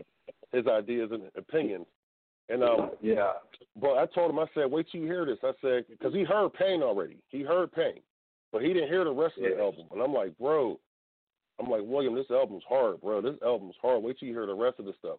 his 0.53 0.67
ideas 0.67 1.11
and 1.13 1.25
opinions. 1.37 1.87
And 2.49 2.65
um, 2.65 2.91
yeah. 3.01 3.33
But 3.81 3.99
I 3.99 4.07
told 4.07 4.31
him, 4.31 4.39
I 4.39 4.47
said, 4.55 4.71
wait 4.71 4.87
till 4.91 5.01
you 5.01 5.07
hear 5.07 5.25
this. 5.25 5.39
I 5.43 5.53
said, 5.63 5.85
because 5.89 6.13
he 6.13 6.25
heard 6.25 6.53
Pain 6.53 6.83
already. 6.83 7.19
He 7.29 7.43
heard 7.43 7.73
Pain, 7.73 8.01
but 8.53 8.63
he 8.63 8.69
didn't 8.69 8.89
hear 8.89 9.05
the 9.05 9.13
rest 9.13 9.35
of 9.39 9.45
the 9.45 9.61
album. 9.61 9.87
And 9.93 10.03
I'm 10.03 10.13
like, 10.13 10.37
bro, 10.39 10.79
I'm 11.61 11.71
like 11.71 11.83
William, 11.85 12.15
this 12.15 12.31
album's 12.31 12.65
hard, 12.69 13.01
bro. 13.01 13.21
This 13.21 13.37
album's 13.45 13.77
hard. 13.81 14.03
Wait 14.03 14.19
till 14.19 14.29
you 14.29 14.35
hear 14.35 14.47
the 14.47 14.55
rest 14.55 14.79
of 14.79 14.87
the 14.87 14.95
stuff. 14.99 15.19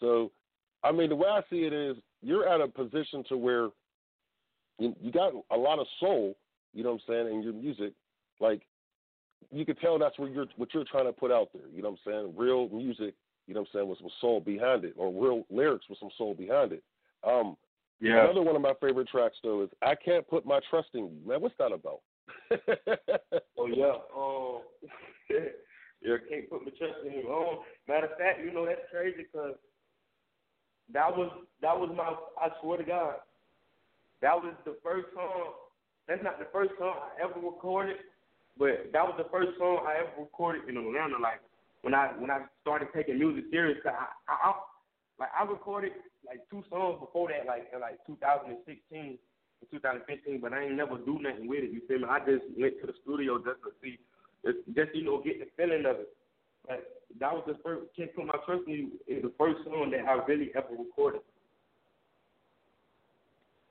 So, 0.00 0.30
I 0.82 0.92
mean, 0.92 1.10
the 1.10 1.16
way 1.16 1.28
I 1.28 1.42
see 1.50 1.64
it 1.64 1.72
is, 1.72 1.96
you're 2.22 2.48
at 2.48 2.60
a 2.60 2.68
position 2.68 3.24
to 3.28 3.36
where 3.36 3.68
you, 4.78 4.94
you 5.00 5.12
got 5.12 5.32
a 5.50 5.56
lot 5.56 5.78
of 5.78 5.86
soul, 5.98 6.36
you 6.72 6.82
know 6.82 6.92
what 6.92 7.02
I'm 7.08 7.26
saying, 7.26 7.34
in 7.34 7.42
your 7.42 7.52
music. 7.52 7.92
Like, 8.40 8.62
you 9.50 9.64
could 9.64 9.80
tell 9.80 9.98
that's 9.98 10.18
where 10.18 10.28
you're 10.28 10.46
what 10.56 10.72
you're 10.72 10.84
trying 10.84 11.06
to 11.06 11.12
put 11.12 11.30
out 11.30 11.48
there. 11.52 11.68
You 11.74 11.82
know 11.82 11.90
what 11.90 12.00
I'm 12.06 12.12
saying? 12.24 12.34
Real 12.36 12.68
music, 12.68 13.14
you 13.46 13.54
know 13.54 13.60
what 13.60 13.68
I'm 13.74 13.78
saying, 13.80 13.88
with 13.88 13.98
some 13.98 14.10
soul 14.20 14.40
behind 14.40 14.84
it, 14.84 14.94
or 14.96 15.08
real 15.12 15.44
lyrics 15.50 15.86
with 15.88 15.98
some 15.98 16.10
soul 16.16 16.34
behind 16.34 16.72
it. 16.72 16.82
Um, 17.24 17.56
Yeah. 18.00 18.24
Another 18.24 18.42
one 18.42 18.56
of 18.56 18.62
my 18.62 18.72
favorite 18.80 19.08
tracks 19.08 19.36
though 19.42 19.62
is 19.62 19.70
"I 19.82 19.94
Can't 19.94 20.26
Put 20.26 20.46
My 20.46 20.60
Trust 20.70 20.88
in 20.94 21.00
You." 21.06 21.18
Man, 21.26 21.40
what's 21.40 21.54
that 21.58 21.72
about? 21.72 22.00
Oh 23.58 23.66
yeah. 23.66 23.92
Um. 24.16 24.62
yeah, 26.00 26.16
can't 26.30 26.48
put 26.48 26.64
my 26.64 26.70
trust 26.78 27.04
in 27.04 27.12
him. 27.12 27.26
Um, 27.30 27.58
matter 27.86 28.06
of 28.06 28.16
fact, 28.16 28.40
you 28.42 28.52
know 28.52 28.64
that's 28.64 28.80
crazy 28.90 29.26
because 29.30 29.54
that 30.92 31.14
was 31.14 31.30
that 31.60 31.78
was 31.78 31.90
my. 31.94 32.14
I 32.40 32.48
swear 32.62 32.78
to 32.78 32.84
God, 32.84 33.16
that 34.22 34.34
was 34.34 34.54
the 34.64 34.76
first 34.82 35.08
song. 35.14 35.52
That's 36.10 36.26
not 36.26 36.42
the 36.42 36.50
first 36.50 36.74
song 36.76 36.98
I 36.98 37.22
ever 37.22 37.38
recorded, 37.38 37.94
but 38.58 38.90
that 38.90 39.06
was 39.06 39.14
the 39.14 39.30
first 39.30 39.54
song 39.62 39.86
I 39.86 40.02
ever 40.02 40.26
recorded 40.26 40.66
in 40.66 40.74
Atlanta. 40.74 41.22
Like 41.22 41.38
when 41.86 41.94
I 41.94 42.10
when 42.18 42.34
I 42.34 42.50
started 42.66 42.88
taking 42.90 43.16
music 43.16 43.44
serious, 43.52 43.78
'cause 43.78 43.94
I, 43.94 44.10
I, 44.26 44.50
I 44.50 44.54
like 45.22 45.30
I 45.38 45.44
recorded 45.46 45.92
like 46.26 46.42
two 46.50 46.64
songs 46.68 46.98
before 46.98 47.30
that, 47.30 47.46
like 47.46 47.70
in 47.72 47.78
like 47.78 48.02
2016 48.10 48.58
and 48.90 49.18
2015, 49.70 50.40
but 50.42 50.52
I 50.52 50.66
ain't 50.66 50.74
never 50.74 50.98
do 50.98 51.22
nothing 51.22 51.46
with 51.46 51.62
it. 51.62 51.70
You 51.70 51.80
feel 51.86 52.00
me? 52.02 52.10
I 52.10 52.18
just 52.26 52.42
went 52.58 52.74
to 52.82 52.90
the 52.90 52.94
studio 53.06 53.38
just 53.38 53.62
to 53.62 53.70
see, 53.78 54.02
just, 54.42 54.58
just 54.74 54.90
you 54.98 55.06
know, 55.06 55.22
get 55.22 55.38
the 55.38 55.46
feeling 55.54 55.86
of 55.86 56.02
it. 56.02 56.10
But 56.66 57.06
that 57.22 57.30
was 57.30 57.46
the 57.46 57.54
first. 57.62 57.86
Can't 57.94 58.10
put 58.18 58.26
my 58.26 58.38
trust 58.44 58.66
in 58.66 58.74
you. 58.74 58.90
Is 59.06 59.22
the 59.22 59.30
first 59.38 59.62
song 59.62 59.94
that 59.94 60.10
I 60.10 60.18
really 60.26 60.50
ever 60.58 60.74
recorded. 60.74 61.22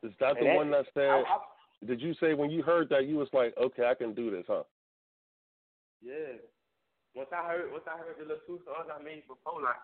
Is 0.08 0.15
that 0.21 0.39
the 0.39 0.47
And 0.47 0.56
one 0.56 0.71
that 0.71 0.88
said? 0.95 1.04
I, 1.04 1.28
I, 1.28 1.38
did 1.85 2.01
you 2.01 2.13
say 2.19 2.33
when 2.33 2.49
you 2.49 2.61
heard 2.61 2.89
that 2.89 3.07
you 3.07 3.15
was 3.15 3.29
like, 3.31 3.53
okay, 3.57 3.85
I 3.85 3.95
can 3.95 4.13
do 4.13 4.31
this, 4.31 4.45
huh? 4.47 4.63
Yeah. 6.01 6.39
Once 7.15 7.29
I 7.33 7.47
heard, 7.47 7.71
once 7.71 7.83
I 7.87 7.97
heard 7.97 8.15
the 8.19 8.23
little 8.23 8.43
two 8.45 8.59
songs 8.65 8.87
I 8.87 9.01
made 9.03 9.23
before, 9.27 9.61
like, 9.61 9.79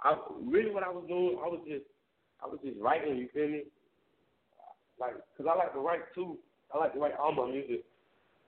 I 0.00 0.14
really 0.42 0.70
what 0.70 0.82
I 0.82 0.90
was 0.90 1.04
doing, 1.08 1.38
I 1.42 1.48
was 1.48 1.60
just, 1.66 1.84
I 2.42 2.46
was 2.46 2.58
just 2.64 2.78
writing. 2.80 3.16
You 3.16 3.28
feel 3.32 3.48
me? 3.48 3.62
Like, 5.00 5.14
cause 5.36 5.46
I 5.50 5.56
like 5.56 5.72
to 5.74 5.80
write 5.80 6.12
too. 6.14 6.38
I 6.74 6.78
like 6.78 6.92
to 6.94 7.00
write 7.00 7.16
all 7.18 7.32
my 7.32 7.50
music. 7.50 7.84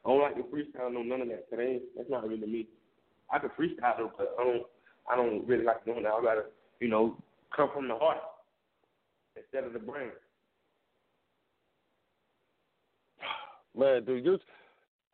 I 0.05 0.09
don't 0.09 0.23
like 0.23 0.37
to 0.37 0.43
freestyle 0.43 0.93
no 0.93 1.03
none 1.03 1.23
of 1.23 1.29
that. 1.29 1.51
That 1.51 1.61
ain't, 1.61 1.83
that's 1.97 2.11
not 2.11 2.29
really 2.29 2.47
me. 2.47 2.69
I 3.33 3.39
can 3.39 3.51
freestyle 3.51 3.99
though, 3.99 4.13
but 4.17 4.35
I 4.39 4.45
don't, 4.45 4.63
I 5.11 5.17
don't 5.17 5.47
really 5.47 5.65
like 5.65 5.85
doing 5.85 6.03
that. 6.03 6.13
I 6.13 6.23
gotta, 6.23 6.45
you 6.81 6.89
know, 6.89 7.17
come 7.55 7.71
from 7.75 7.89
the 7.89 7.95
heart 7.95 8.19
instead 9.37 9.65
of 9.65 9.73
the 9.73 9.79
brain. 9.79 10.11
Man, 13.77 14.05
dude, 14.05 14.25
you're. 14.25 14.39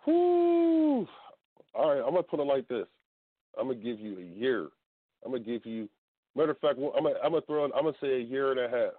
Whoo! 0.06 1.06
All 1.74 1.90
right, 1.90 1.98
I'm 1.98 2.10
gonna 2.12 2.22
put 2.22 2.40
it 2.40 2.44
like 2.44 2.68
this. 2.68 2.86
I'm 3.58 3.68
gonna 3.68 3.78
give 3.78 4.00
you 4.00 4.18
a 4.18 4.22
year. 4.38 4.68
I'm 5.24 5.32
gonna 5.32 5.42
give 5.44 5.66
you. 5.66 5.88
Matter 6.36 6.52
of 6.52 6.58
fact, 6.58 6.78
I'm 6.78 7.02
gonna, 7.02 7.14
I'm 7.22 7.32
gonna 7.32 7.42
throw. 7.46 7.64
In, 7.64 7.72
I'm 7.74 7.84
gonna 7.84 7.96
say 8.00 8.16
a 8.16 8.18
year 8.24 8.50
and 8.52 8.60
a 8.60 8.68
half. 8.68 8.92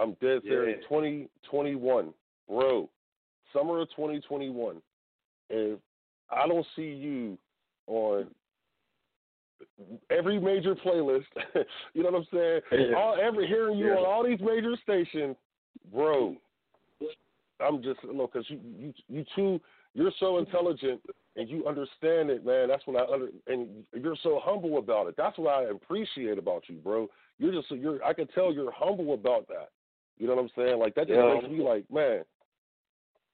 I'm 0.00 0.12
dead 0.20 0.40
serious. 0.42 0.78
Yeah. 0.82 0.88
2021, 0.88 2.12
bro. 2.48 2.88
Summer 3.52 3.80
of 3.80 3.88
2021. 3.90 4.76
If 5.50 5.78
I 6.30 6.46
don't 6.46 6.66
see 6.76 6.82
you 6.82 7.38
on 7.86 8.26
every 10.10 10.38
major 10.38 10.74
playlist, 10.74 11.24
you 11.94 12.02
know 12.02 12.10
what 12.10 12.18
I'm 12.18 12.26
saying? 12.32 12.60
Yeah. 12.90 12.96
All 12.96 13.16
every 13.20 13.46
hearing 13.46 13.78
you 13.78 13.86
Yeah. 13.88 13.94
on 13.94 14.04
all 14.04 14.24
these 14.24 14.40
major 14.40 14.74
stations, 14.82 15.36
bro. 15.92 16.36
I'm 17.60 17.82
just 17.82 18.02
look 18.04 18.32
because 18.32 18.48
you 18.48 18.60
you 18.78 18.94
you 19.08 19.24
too 19.34 19.60
you're 19.94 20.12
so 20.20 20.38
intelligent 20.38 21.00
and 21.36 21.48
you 21.48 21.66
understand 21.66 22.30
it, 22.30 22.44
man. 22.44 22.68
That's 22.68 22.86
what 22.86 22.96
I 23.00 23.12
under 23.12 23.28
and 23.46 23.84
you're 23.94 24.16
so 24.22 24.40
humble 24.42 24.78
about 24.78 25.08
it. 25.08 25.14
That's 25.16 25.38
what 25.38 25.52
I 25.52 25.64
appreciate 25.64 26.38
about 26.38 26.64
you, 26.68 26.76
bro. 26.76 27.08
You're 27.38 27.52
just 27.52 27.70
you're 27.70 28.02
I 28.04 28.12
can 28.12 28.26
tell 28.28 28.52
you're 28.52 28.72
humble 28.72 29.14
about 29.14 29.48
that. 29.48 29.70
You 30.18 30.26
know 30.26 30.34
what 30.34 30.42
I'm 30.42 30.50
saying? 30.56 30.78
Like 30.78 30.94
that 30.94 31.08
just 31.08 31.18
Yeah. 31.18 31.34
makes 31.34 31.48
me 31.48 31.62
like, 31.62 31.84
man, 31.90 32.24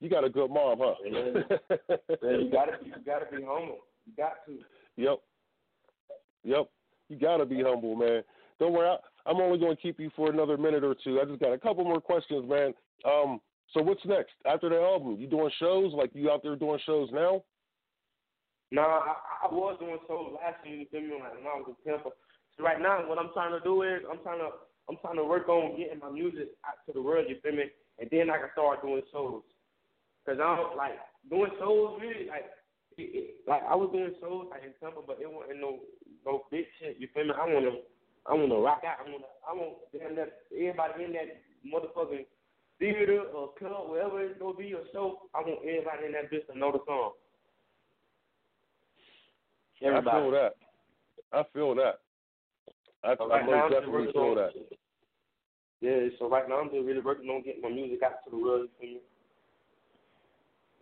you 0.01 0.11
got 0.11 0.25
a 0.25 0.31
good 0.31 0.51
mom, 0.51 0.79
huh? 0.81 0.95
Yeah, 1.03 2.31
you 2.31 2.51
gotta 2.51 2.79
be, 2.83 2.91
you 2.91 2.95
gotta 3.05 3.27
be 3.31 3.43
humble. 3.43 3.79
You 4.07 4.13
got 4.17 4.45
to. 4.47 4.59
Yep. 4.97 5.21
Yep. 6.45 6.69
You 7.09 7.17
gotta 7.17 7.47
be 7.47 7.63
humble, 7.63 7.97
man. 7.97 8.23
Don't 8.59 8.73
worry, 8.73 8.89
I, 8.89 8.97
I'm 9.27 9.41
only 9.41 9.59
going 9.59 9.77
to 9.77 9.83
keep 9.83 9.99
you 9.99 10.11
for 10.15 10.31
another 10.31 10.57
minute 10.57 10.85
or 10.85 10.95
two. 10.95 11.21
I 11.21 11.25
just 11.25 11.41
got 11.41 11.53
a 11.53 11.59
couple 11.59 11.85
more 11.85 12.01
questions, 12.01 12.49
man. 12.49 12.75
Um, 13.05 13.41
so 13.75 13.83
what's 13.83 14.05
next 14.07 14.33
after 14.47 14.69
the 14.69 14.79
album? 14.79 15.17
You 15.19 15.27
doing 15.27 15.51
shows? 15.59 15.93
Like 15.93 16.11
you 16.15 16.31
out 16.31 16.43
there 16.43 16.55
doing 16.55 16.79
shows 16.87 17.11
now? 17.13 17.43
Nah, 18.71 18.83
I, 18.83 19.15
I 19.45 19.53
was 19.53 19.77
doing 19.79 19.99
shows 20.07 20.33
last 20.39 20.65
year. 20.65 20.79
You 20.79 20.87
feel 20.91 21.03
me? 21.03 21.19
Like 21.19 21.35
when 21.35 21.51
I 21.51 21.59
was 21.59 21.75
in 21.75 21.77
Tampa. 21.83 22.11
So 22.57 22.63
right 22.63 22.81
now, 22.81 23.03
what 23.09 23.19
I'm 23.19 23.35
trying 23.35 23.51
to 23.51 23.61
do 23.61 23.83
is 23.83 24.07
I'm 24.11 24.23
trying 24.23 24.39
to 24.39 24.55
I'm 24.89 24.97
trying 25.03 25.17
to 25.17 25.25
work 25.25 25.49
on 25.49 25.77
getting 25.77 25.99
my 25.99 26.11
music 26.11 26.55
out 26.63 26.79
to 26.87 26.93
the 26.95 27.03
world. 27.03 27.27
You 27.29 27.37
feel 27.43 27.53
me? 27.53 27.67
And 27.99 28.09
then 28.11 28.31
I 28.31 28.39
can 28.39 28.55
start 28.55 28.83
doing 28.83 29.03
shows. 29.13 29.43
Cause 30.25 30.41
I 30.41 30.57
don't 30.57 30.77
like 30.77 30.97
doing 31.29 31.53
shows 31.61 32.01
really 32.01 32.33
like 32.33 32.49
like 33.47 33.63
I 33.69 33.75
was 33.75 33.91
doing 33.93 34.15
shows 34.23 34.47
like 34.49 34.63
in 34.65 34.73
Tampa, 34.81 35.03
but 35.05 35.19
it 35.21 35.29
wasn't 35.29 35.61
no 35.61 35.83
no 36.25 36.47
big 36.51 36.65
shit. 36.79 36.97
You 36.99 37.09
feel 37.13 37.27
me? 37.27 37.35
I 37.37 37.45
wanna 37.45 37.83
I 38.25 38.33
wanna 38.33 38.57
rock 38.57 38.87
out. 38.87 39.05
I 39.05 39.11
wanna 39.11 39.29
I 39.45 39.53
want 39.53 39.85
damn 39.93 40.17
everybody 40.17 41.05
in 41.05 41.13
that 41.13 41.43
motherfucking 41.61 42.25
theater 42.79 43.23
or 43.35 43.51
club, 43.59 43.91
wherever 43.91 44.21
it's 44.23 44.39
gonna 44.39 44.55
be 44.55 44.73
a 44.73 44.83
show. 44.93 45.23
I 45.35 45.41
want 45.41 45.61
everybody 45.63 46.07
in 46.07 46.13
that 46.13 46.31
bitch 46.31 46.47
to 46.53 46.59
know 46.59 46.73
the 46.73 46.81
song. 46.87 47.13
Everybody. 49.83 50.09
I 50.17 50.21
feel 50.21 50.31
that. 50.31 50.55
I 51.33 51.43
feel 51.53 51.75
that. 51.77 51.95
I, 53.03 53.17
So 53.17 53.29
right 53.29 53.43
I'm 53.43 53.71
definitely 53.71 54.13
feel 54.13 54.23
on- 54.23 54.37
that. 54.37 54.53
Yeah, 55.81 56.09
so 56.19 56.31
right 56.31 56.49
now 56.49 56.61
I'm 56.61 56.71
just 56.71 56.87
really 56.87 57.01
working 57.01 57.29
on 57.29 57.43
getting 57.43 57.61
my 57.61 57.69
music 57.69 58.03
out 58.03 58.25
to 58.25 58.31
the 58.31 58.39
world. 58.39 58.69
You 58.81 58.89
feel 58.89 58.95
me? 58.95 59.01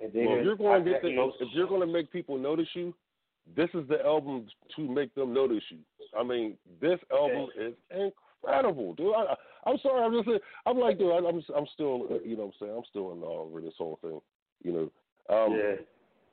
And 0.00 0.12
then 0.12 0.26
Well, 0.26 0.38
if 0.38 0.44
you're 0.44 0.56
going 0.56 0.84
to 0.84 0.90
get 0.90 1.02
the, 1.02 1.08
if 1.40 1.48
you're 1.52 1.66
going 1.66 1.80
to 1.80 1.86
make 1.86 2.12
people 2.12 2.38
notice 2.38 2.68
you, 2.74 2.94
this 3.56 3.68
is 3.74 3.88
the 3.88 4.00
album 4.04 4.46
to 4.76 4.82
make 4.82 5.12
them 5.14 5.32
notice 5.32 5.64
you. 5.70 5.78
I 6.16 6.22
mean, 6.22 6.56
this 6.80 7.00
album 7.10 7.48
is 7.58 7.74
incredible, 8.42 8.94
dude. 8.94 9.14
I, 9.14 9.34
I'm 9.66 9.78
sorry, 9.82 10.02
I'm 10.04 10.12
just, 10.24 10.42
I'm 10.66 10.78
like, 10.78 10.98
dude, 10.98 11.12
I, 11.12 11.16
I'm, 11.16 11.42
I'm 11.56 11.66
still, 11.74 12.06
uh, 12.10 12.18
you 12.24 12.36
know, 12.36 12.46
what 12.46 12.54
I'm 12.60 12.66
saying, 12.66 12.74
I'm 12.76 12.84
still 12.90 13.12
in 13.12 13.22
awe 13.22 13.42
over 13.42 13.60
this 13.60 13.74
whole 13.78 13.98
thing, 14.02 14.20
you 14.64 14.72
know. 14.72 15.34
Um, 15.34 15.52
yeah. 15.54 15.74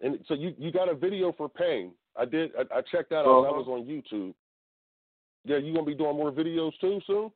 And 0.02 0.20
so 0.28 0.34
you, 0.34 0.54
you 0.58 0.72
got 0.72 0.90
a 0.90 0.96
video 0.96 1.32
for 1.34 1.50
Pain. 1.50 1.92
I 2.18 2.26
did, 2.26 2.52
I, 2.58 2.80
I 2.80 2.82
checked 2.82 3.10
that 3.12 3.26
out. 3.26 3.44
That 3.44 3.50
Uh-huh. 3.50 3.62
was 3.62 3.68
on 3.68 3.86
YouTube. 3.86 4.34
Yeah, 5.46 5.58
you 5.58 5.74
gonna 5.74 5.86
be 5.86 5.96
doing 5.96 6.16
more 6.18 6.32
videos 6.32 6.72
too 6.82 7.00
soon? 7.08 7.32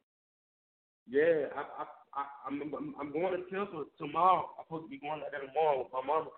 Yeah, 1.09 1.47
I, 1.55 1.61
I, 1.61 1.85
I, 2.15 2.25
I'm, 2.47 2.61
I'm, 2.61 2.95
I'm 2.99 3.11
going 3.11 3.35
to 3.35 3.49
Tampa 3.49 3.83
tomorrow. 3.97 4.49
I'm 4.57 4.65
supposed 4.65 4.85
to 4.85 4.89
be 4.89 4.99
going 4.99 5.21
out 5.21 5.31
there 5.31 5.41
tomorrow 5.41 5.79
with 5.83 5.93
my 5.93 6.01
mama, 6.05 6.29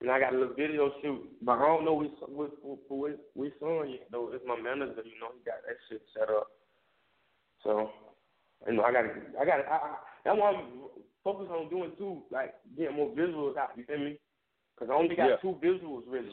and 0.00 0.10
I 0.10 0.20
got 0.20 0.34
a 0.34 0.38
little 0.38 0.54
video 0.54 0.92
shoot. 1.02 1.28
But 1.42 1.58
I 1.58 1.66
don't 1.66 1.84
know 1.84 1.94
which, 1.94 2.12
which, 2.28 2.50
which, 2.88 3.16
which 3.34 3.52
song 3.60 3.88
yet 3.90 4.08
though. 4.12 4.30
It's 4.32 4.44
my 4.46 4.56
manager, 4.60 5.02
you 5.04 5.20
know, 5.20 5.32
he 5.36 5.44
got 5.44 5.60
that 5.66 5.76
shit 5.88 6.02
set 6.12 6.28
up. 6.28 6.48
So, 7.64 7.90
you 8.66 8.74
know, 8.74 8.82
I 8.82 8.92
got, 8.92 9.02
to 9.02 9.08
I 9.40 9.44
got, 9.44 9.60
I, 9.66 9.74
I, 9.74 9.94
that's 10.24 10.38
what 10.38 10.54
I'm 10.54 10.64
focused 11.24 11.50
on 11.50 11.68
doing 11.70 11.92
too, 11.98 12.22
like 12.30 12.54
getting 12.76 12.96
more 12.96 13.10
visuals 13.14 13.56
out. 13.56 13.70
You 13.76 13.84
feel 13.84 13.98
me? 13.98 14.18
Because 14.74 14.90
I 14.90 14.96
only 14.96 15.16
got 15.16 15.28
Yeah. 15.28 15.36
two 15.42 15.58
visuals 15.62 16.02
really. 16.06 16.30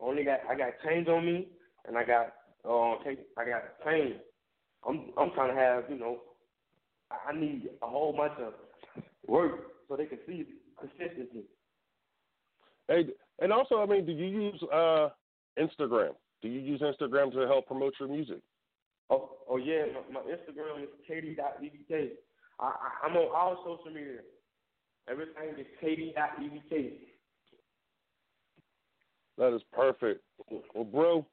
I 0.00 0.04
only 0.04 0.24
got, 0.24 0.40
I 0.48 0.56
got 0.56 0.72
change 0.86 1.08
on 1.08 1.24
me, 1.24 1.48
and 1.86 1.96
I 1.96 2.04
got, 2.04 2.34
uh, 2.64 2.92
I 2.92 3.44
got 3.46 3.80
pain. 3.84 4.16
I'm, 4.86 5.10
I'm 5.18 5.32
trying 5.32 5.54
to 5.54 5.60
have, 5.60 5.84
you 5.90 5.98
know. 5.98 6.18
I 7.10 7.30
I 7.30 7.38
need 7.38 7.70
a 7.82 7.86
whole 7.86 8.12
bunch 8.12 8.34
of 8.38 8.52
work 9.26 9.52
so 9.88 9.96
they 9.96 10.06
can 10.06 10.18
see 10.26 10.44
consistency. 10.78 11.44
Hey, 12.86 13.06
and 13.40 13.52
also, 13.52 13.82
I 13.82 13.86
mean, 13.86 14.06
do 14.06 14.12
you 14.12 14.26
use 14.26 14.62
uh, 14.72 15.08
Instagram? 15.58 16.14
Do 16.42 16.48
you 16.48 16.60
use 16.60 16.80
Instagram 16.80 17.32
to 17.32 17.46
help 17.46 17.66
promote 17.66 17.94
your 17.98 18.08
music? 18.08 18.38
Oh, 19.48 19.56
yeah, 19.56 19.84
my, 20.12 20.20
my 20.20 20.30
Instagram 20.30 20.82
is 20.82 20.88
katie.evk. 21.06 22.10
I, 22.60 22.64
I, 22.64 23.06
I'm 23.06 23.16
on 23.16 23.28
all 23.34 23.56
social 23.64 23.92
media. 23.94 24.20
Everything 25.10 25.58
is 25.58 25.66
katie.evk. 25.80 26.98
That 29.38 29.54
is 29.54 29.62
perfect. 29.72 30.22
Well, 30.74 30.84
bro, 30.84 31.26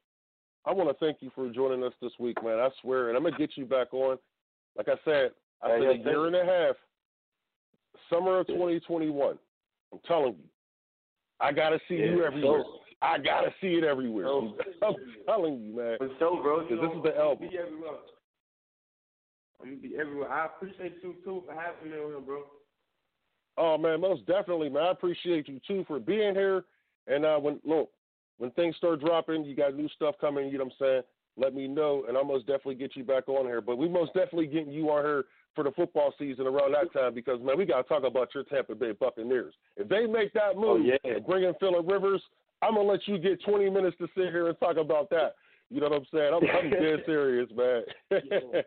I 0.64 0.72
want 0.72 0.88
to 0.88 1.04
thank 1.04 1.18
you 1.20 1.30
for 1.34 1.50
joining 1.50 1.84
us 1.84 1.92
this 2.00 2.12
week, 2.18 2.42
man. 2.42 2.58
I 2.58 2.68
swear, 2.80 3.08
and 3.08 3.16
I'm 3.16 3.24
gonna 3.24 3.36
get 3.36 3.56
you 3.56 3.64
back 3.66 3.92
on. 3.92 4.16
Like 4.76 4.88
I 4.88 4.94
said, 5.04 5.32
I 5.62 5.70
said 5.80 5.82
a 5.90 5.96
year 5.96 6.26
and 6.26 6.36
a 6.36 6.44
half, 6.44 6.76
summer 8.08 8.38
of 8.40 8.46
2021. 8.46 9.38
I'm 9.92 9.98
telling 10.06 10.34
you, 10.34 10.44
I 11.40 11.52
gotta 11.52 11.78
see 11.88 11.94
you 11.94 12.20
Yeah, 12.20 12.26
everywhere. 12.26 12.62
so- 12.62 12.80
I 13.02 13.18
gotta 13.18 13.50
see 13.60 13.74
it 13.74 13.84
everywhere. 13.84 14.26
So- 14.26 14.56
I'm 14.86 14.94
telling 15.26 15.60
you, 15.60 15.76
man. 15.76 15.98
Sure, 16.18 16.42
bro. 16.42 16.60
You 16.60 16.66
Because 16.68 16.82
know, 16.82 16.88
this 16.88 16.96
is 16.96 17.02
the 17.04 17.16
album. 17.20 17.48
Be 17.50 17.58
everywhere. 17.58 17.90
I'm 19.62 19.68
gonna 19.70 19.80
be 19.80 19.96
everywhere. 19.98 20.30
I 20.30 20.46
appreciate 20.46 20.96
you 21.02 21.14
too 21.24 21.42
for 21.46 21.52
having 21.54 21.90
me 21.90 21.98
on 21.98 22.10
here, 22.10 22.20
bro. 22.20 22.42
Oh 23.58 23.78
man, 23.78 24.00
most 24.00 24.26
definitely, 24.26 24.68
man. 24.68 24.82
I 24.84 24.90
appreciate 24.90 25.48
you 25.48 25.60
too 25.66 25.84
for 25.88 25.98
being 25.98 26.34
here. 26.34 26.64
And 27.06 27.24
uh, 27.24 27.38
when 27.38 27.60
look, 27.64 27.90
when 28.38 28.50
things 28.52 28.76
start 28.76 29.00
dropping, 29.00 29.44
you 29.44 29.54
got 29.56 29.74
new 29.74 29.88
stuff 29.90 30.14
coming. 30.20 30.48
You 30.48 30.58
know 30.58 30.64
what 30.64 30.72
I'm 30.80 30.86
saying? 30.86 31.02
Let 31.38 31.54
me 31.54 31.68
know, 31.68 32.04
and 32.08 32.16
I'll 32.16 32.24
most 32.24 32.46
definitely 32.46 32.76
get 32.76 32.96
you 32.96 33.04
back 33.04 33.28
on 33.28 33.44
here. 33.46 33.60
But 33.60 33.76
we 33.76 33.88
most 33.88 34.12
definitely 34.14 34.46
getting 34.46 34.72
you 34.72 34.90
on 34.90 35.04
here 35.04 35.24
for 35.54 35.64
the 35.64 35.70
football 35.72 36.12
season 36.18 36.46
around 36.46 36.72
that 36.72 36.92
time 36.98 37.14
because 37.14 37.40
man, 37.42 37.56
we 37.58 37.64
got 37.64 37.82
to 37.82 37.88
talk 37.88 38.04
about 38.04 38.34
your 38.34 38.44
Tampa 38.44 38.74
Bay 38.74 38.92
Buccaneers. 38.92 39.54
If 39.76 39.88
they 39.88 40.06
make 40.06 40.32
that 40.34 40.56
move, 40.56 40.64
Oh, 40.64 40.76
yeah. 40.84 40.96
and 41.04 41.26
bring 41.26 41.44
in 41.44 41.54
Philip 41.60 41.86
Rivers, 41.88 42.22
I'm 42.62 42.74
gonna 42.74 42.88
let 42.88 43.06
you 43.06 43.18
get 43.18 43.42
20 43.44 43.70
minutes 43.70 43.96
to 43.98 44.06
sit 44.16 44.32
here 44.32 44.48
and 44.48 44.58
talk 44.58 44.76
about 44.76 45.10
that. 45.10 45.34
You 45.70 45.80
know 45.80 45.88
what 45.88 45.98
I'm 45.98 46.06
saying? 46.12 46.32
I'm, 46.32 46.64
I'm 46.64 46.70
dead 46.70 47.02
serious, 47.06 47.48
man. 47.54 47.82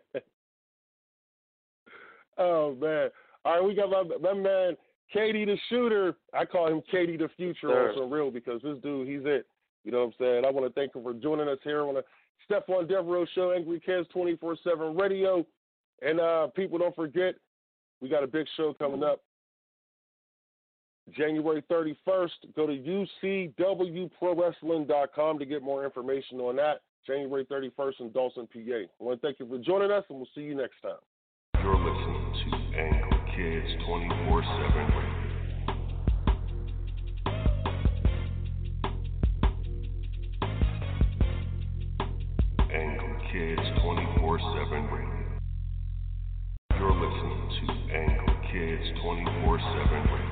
oh 2.38 2.74
man. 2.74 3.10
All 3.44 3.54
right, 3.54 3.64
we 3.64 3.74
got 3.74 3.90
my, 3.90 4.04
my 4.20 4.34
man 4.34 4.76
KD 5.14 5.46
the 5.46 5.56
shooter. 5.68 6.14
I 6.34 6.44
call 6.44 6.68
him 6.68 6.82
Katie 6.90 7.16
the 7.16 7.28
future 7.36 7.68
Sir. 7.68 7.90
on 7.90 7.96
some 7.96 8.12
real 8.12 8.30
because 8.30 8.60
this 8.62 8.78
dude, 8.82 9.08
he's 9.08 9.22
it. 9.24 9.46
You 9.84 9.92
know 9.92 9.98
what 10.00 10.06
I'm 10.06 10.12
saying? 10.20 10.44
I 10.44 10.50
want 10.50 10.66
to 10.66 10.78
thank 10.78 10.94
him 10.94 11.02
for 11.02 11.14
joining 11.14 11.48
us 11.48 11.58
here 11.64 11.82
on 11.82 11.94
the 11.94 12.04
Stephon 12.48 12.86
Devereux 12.86 13.26
Show, 13.34 13.52
Angry 13.52 13.80
Kids 13.80 14.06
24/7 14.14 15.00
Radio. 15.00 15.46
And 16.02 16.20
uh, 16.20 16.48
people, 16.48 16.78
don't 16.78 16.94
forget, 16.94 17.34
we 18.00 18.08
got 18.08 18.22
a 18.22 18.26
big 18.26 18.46
show 18.56 18.74
coming 18.74 19.02
up. 19.02 19.22
January 21.10 21.62
31st, 21.70 22.54
go 22.54 22.66
to 22.66 22.72
ucwprowrestling.com 22.72 25.38
to 25.38 25.46
get 25.46 25.62
more 25.62 25.84
information 25.84 26.40
on 26.40 26.56
that. 26.56 26.80
January 27.06 27.44
31st 27.46 28.00
in 28.00 28.10
Dawson, 28.12 28.46
PA. 28.52 28.58
I 28.58 28.86
want 28.98 29.20
to 29.20 29.26
thank 29.26 29.40
you 29.40 29.48
for 29.48 29.58
joining 29.58 29.90
us, 29.90 30.04
and 30.08 30.18
we'll 30.18 30.28
see 30.34 30.42
you 30.42 30.54
next 30.54 30.80
time. 30.82 30.96
You're 31.62 31.76
listening 31.76 32.34
to 32.44 32.50
Angry 32.78 33.20
Kids 33.36 33.68
24 33.86 34.42
7 34.42 34.86
Radio. 34.96 35.16
Angry 42.72 43.16
Kids 43.32 43.60
24 43.82 44.38
7 44.38 44.86
Radio. 44.92 45.26
You're 46.78 46.94
listening 46.94 47.50
to 47.60 47.64
Angry 47.94 48.36
Kids 48.52 48.84
24 49.02 49.58
7 49.58 50.12
Radio. 50.12 50.29